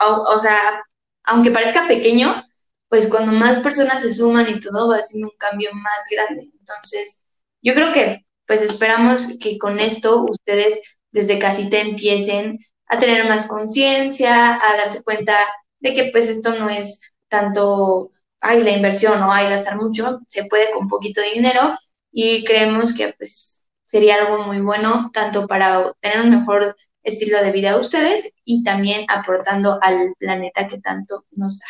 o 0.00 0.38
sea, 0.40 0.82
aunque 1.22 1.52
parezca 1.52 1.86
pequeño, 1.86 2.44
pues 2.88 3.08
cuando 3.08 3.30
más 3.32 3.60
personas 3.60 4.02
se 4.02 4.12
suman 4.12 4.48
y 4.48 4.58
todo, 4.58 4.88
va 4.88 4.96
haciendo 4.96 5.28
un 5.28 5.36
cambio 5.38 5.70
más 5.72 6.06
grande. 6.10 6.50
Entonces, 6.58 7.24
yo 7.62 7.74
creo 7.74 7.92
que, 7.92 8.26
pues 8.44 8.60
esperamos 8.62 9.28
que 9.40 9.56
con 9.56 9.78
esto 9.78 10.24
ustedes 10.24 10.82
desde 11.12 11.38
casita 11.38 11.78
empiecen 11.78 12.58
a 12.86 12.98
tener 12.98 13.28
más 13.28 13.46
conciencia, 13.46 14.56
a 14.56 14.76
darse 14.78 15.04
cuenta 15.04 15.36
de 15.78 15.94
que 15.94 16.10
pues 16.10 16.28
esto 16.28 16.50
no 16.58 16.68
es 16.68 17.14
tanto, 17.28 18.10
ay, 18.40 18.64
la 18.64 18.72
inversión 18.72 19.22
o 19.22 19.30
hay 19.30 19.48
gastar 19.48 19.76
mucho, 19.76 20.18
se 20.26 20.46
puede 20.46 20.72
con 20.72 20.88
poquito 20.88 21.20
dinero 21.22 21.78
y 22.10 22.42
creemos 22.44 22.94
que 22.94 23.14
pues 23.16 23.67
sería 23.88 24.16
algo 24.16 24.44
muy 24.44 24.60
bueno, 24.60 25.10
tanto 25.12 25.46
para 25.46 25.92
tener 26.00 26.20
un 26.20 26.38
mejor 26.38 26.76
estilo 27.02 27.42
de 27.42 27.52
vida 27.52 27.72
a 27.72 27.78
ustedes 27.78 28.36
y 28.44 28.62
también 28.62 29.06
aportando 29.08 29.78
al 29.82 30.12
planeta 30.18 30.68
que 30.68 30.78
tanto 30.78 31.24
nos 31.32 31.58
da. 31.58 31.66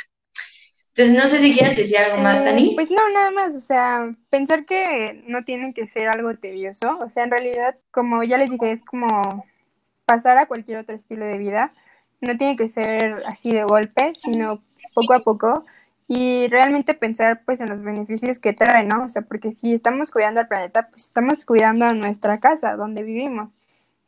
Entonces, 0.88 1.16
no 1.16 1.28
sé 1.28 1.38
si 1.38 1.54
quieres 1.54 1.76
decir 1.76 1.98
algo 1.98 2.20
más, 2.20 2.44
Dani. 2.44 2.70
Eh, 2.70 2.72
pues 2.74 2.90
no, 2.90 3.09
nada 3.11 3.31
más, 3.31 3.54
o 3.54 3.61
sea, 3.61 4.12
pensar 4.31 4.66
que 4.66 5.22
no 5.28 5.44
tiene 5.44 5.72
que 5.72 5.87
ser 5.87 6.09
algo 6.09 6.35
tedioso, 6.35 6.98
o 6.98 7.09
sea, 7.09 7.22
en 7.22 7.31
realidad, 7.31 7.76
como 7.92 8.24
ya 8.24 8.37
les 8.37 8.50
dije, 8.50 8.72
es 8.72 8.83
como 8.85 9.46
pasar 10.04 10.38
a 10.38 10.46
cualquier 10.46 10.78
otro 10.78 10.96
estilo 10.96 11.24
de 11.24 11.38
vida. 11.38 11.72
No 12.20 12.37
tiene 12.37 12.57
que 12.57 12.66
ser 12.66 13.22
así 13.26 13.52
de 13.52 13.62
golpe, 13.62 14.12
sino 14.20 14.64
poco 14.92 15.14
a 15.14 15.20
poco 15.20 15.64
y 16.09 16.49
realmente 16.49 16.94
pensar 16.94 17.42
pues 17.44 17.61
en 17.61 17.68
los 17.68 17.83
beneficios 17.83 18.38
que 18.38 18.55
trae, 18.55 18.83
¿no? 18.85 19.05
O 19.05 19.09
sea, 19.11 19.23
porque 19.23 19.53
si 19.53 19.75
estamos 19.75 20.11
cuidando 20.11 20.40
al 20.40 20.49
planeta, 20.49 20.88
pues 20.88 21.05
estamos 21.05 21.44
cuidando 21.44 21.85
a 21.85 21.92
nuestra 21.92 22.40
casa, 22.40 22.77
donde 22.77 23.03
vivimos. 23.03 23.55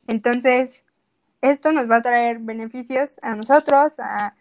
Entonces, 0.07 0.83
esto 1.43 1.73
nos 1.73 1.91
va 1.91 1.97
a 1.97 2.03
traer 2.03 2.39
beneficios 2.39 3.17
a 3.23 3.35
nosotros, 3.35 4.01
a 4.01 4.35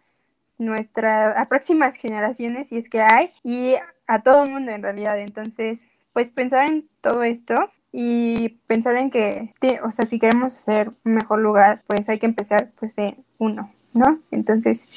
nuestras 0.57 1.37
a 1.37 1.47
próximas 1.47 1.95
generaciones, 1.97 2.69
si 2.69 2.77
es 2.77 2.89
que 2.89 3.01
hay, 3.01 3.31
y 3.43 3.75
a 4.07 4.21
todo 4.23 4.45
el 4.45 4.51
mundo 4.51 4.71
en 4.71 4.81
realidad. 4.81 5.19
Entonces, 5.19 5.85
pues 6.13 6.29
pensar 6.29 6.67
en 6.67 6.87
todo 7.01 7.23
esto 7.23 7.71
y 7.91 8.59
pensar 8.67 8.95
en 8.95 9.09
que, 9.09 9.53
o 9.83 9.91
sea, 9.91 10.05
si 10.05 10.17
queremos 10.17 10.53
ser 10.53 10.91
un 11.03 11.13
mejor 11.13 11.39
lugar, 11.39 11.83
pues 11.87 12.07
hay 12.07 12.19
que 12.19 12.25
empezar 12.25 12.71
pues 12.79 12.95
de 12.95 13.17
uno, 13.37 13.73
¿no? 13.93 14.21
Entonces, 14.31 14.87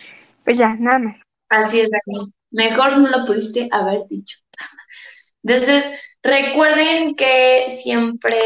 pues 0.44 0.58
ya, 0.58 0.74
nada 0.74 1.00
más. 1.00 1.22
Así 1.48 1.80
es, 1.80 1.90
Dani. 1.90 2.32
Mejor 2.52 2.98
no 2.98 3.08
lo 3.08 3.26
pudiste 3.26 3.68
haber 3.70 4.06
dicho. 4.08 4.38
Entonces, 5.42 6.16
recuerden 6.22 7.14
que 7.16 7.66
siempre 7.68 8.38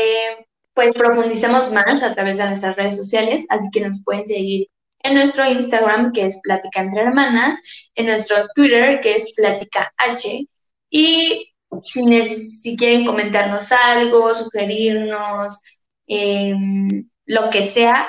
pues 0.73 0.93
profundizamos 0.93 1.73
más 1.73 2.03
a 2.03 2.13
través 2.15 2.37
de 2.37 2.45
nuestras 2.45 2.77
redes 2.77 2.97
sociales, 2.99 3.47
así 3.49 3.69
que 3.73 3.81
nos 3.81 4.03
pueden 4.05 4.27
seguir 4.27 4.69
en 5.03 5.15
nuestro 5.15 5.51
Instagram, 5.51 6.13
que 6.13 6.27
es 6.27 6.41
Plática 6.43 6.81
Entre 6.81 7.01
Hermanas, 7.01 7.61
en 7.95 8.07
nuestro 8.07 8.37
Twitter, 8.55 9.01
que 9.01 9.15
es 9.15 9.33
Plática 9.35 9.93
H, 9.97 10.47
y 10.91 11.55
si, 11.85 12.23
si 12.25 12.77
quieren 12.77 13.07
comentarnos 13.07 13.73
algo, 13.73 14.35
sugerirnos, 14.35 15.61
em, 16.07 17.09
lo 17.25 17.51
que 17.51 17.65
sea, 17.65 18.09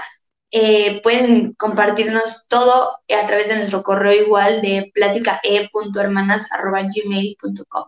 eh, 0.52 1.02
pueden 1.02 1.54
compartirnos 1.54 2.48
todo 2.48 2.92
a 3.10 3.28
través 3.28 3.50
de 3.50 3.58
nuestro 3.58 3.84
correo 3.84 4.14
igual 4.14 4.62
de 4.62 4.90
platicae.hermanas.gmail.com. 4.94 7.84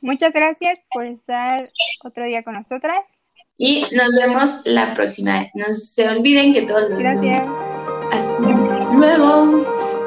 Muchas 0.00 0.32
gracias 0.34 0.80
por 0.92 1.06
estar 1.06 1.70
otro 2.02 2.24
día 2.24 2.42
con 2.42 2.54
nosotras. 2.54 3.04
Y 3.56 3.86
nos 3.92 4.12
vemos 4.14 4.66
la 4.66 4.92
próxima. 4.94 5.46
No 5.54 5.66
se 5.74 6.08
olviden 6.08 6.52
que 6.52 6.62
todos 6.62 6.90
los 6.90 6.98
Gracias. 6.98 7.48
Hasta 8.12 8.40
luego. 8.40 10.02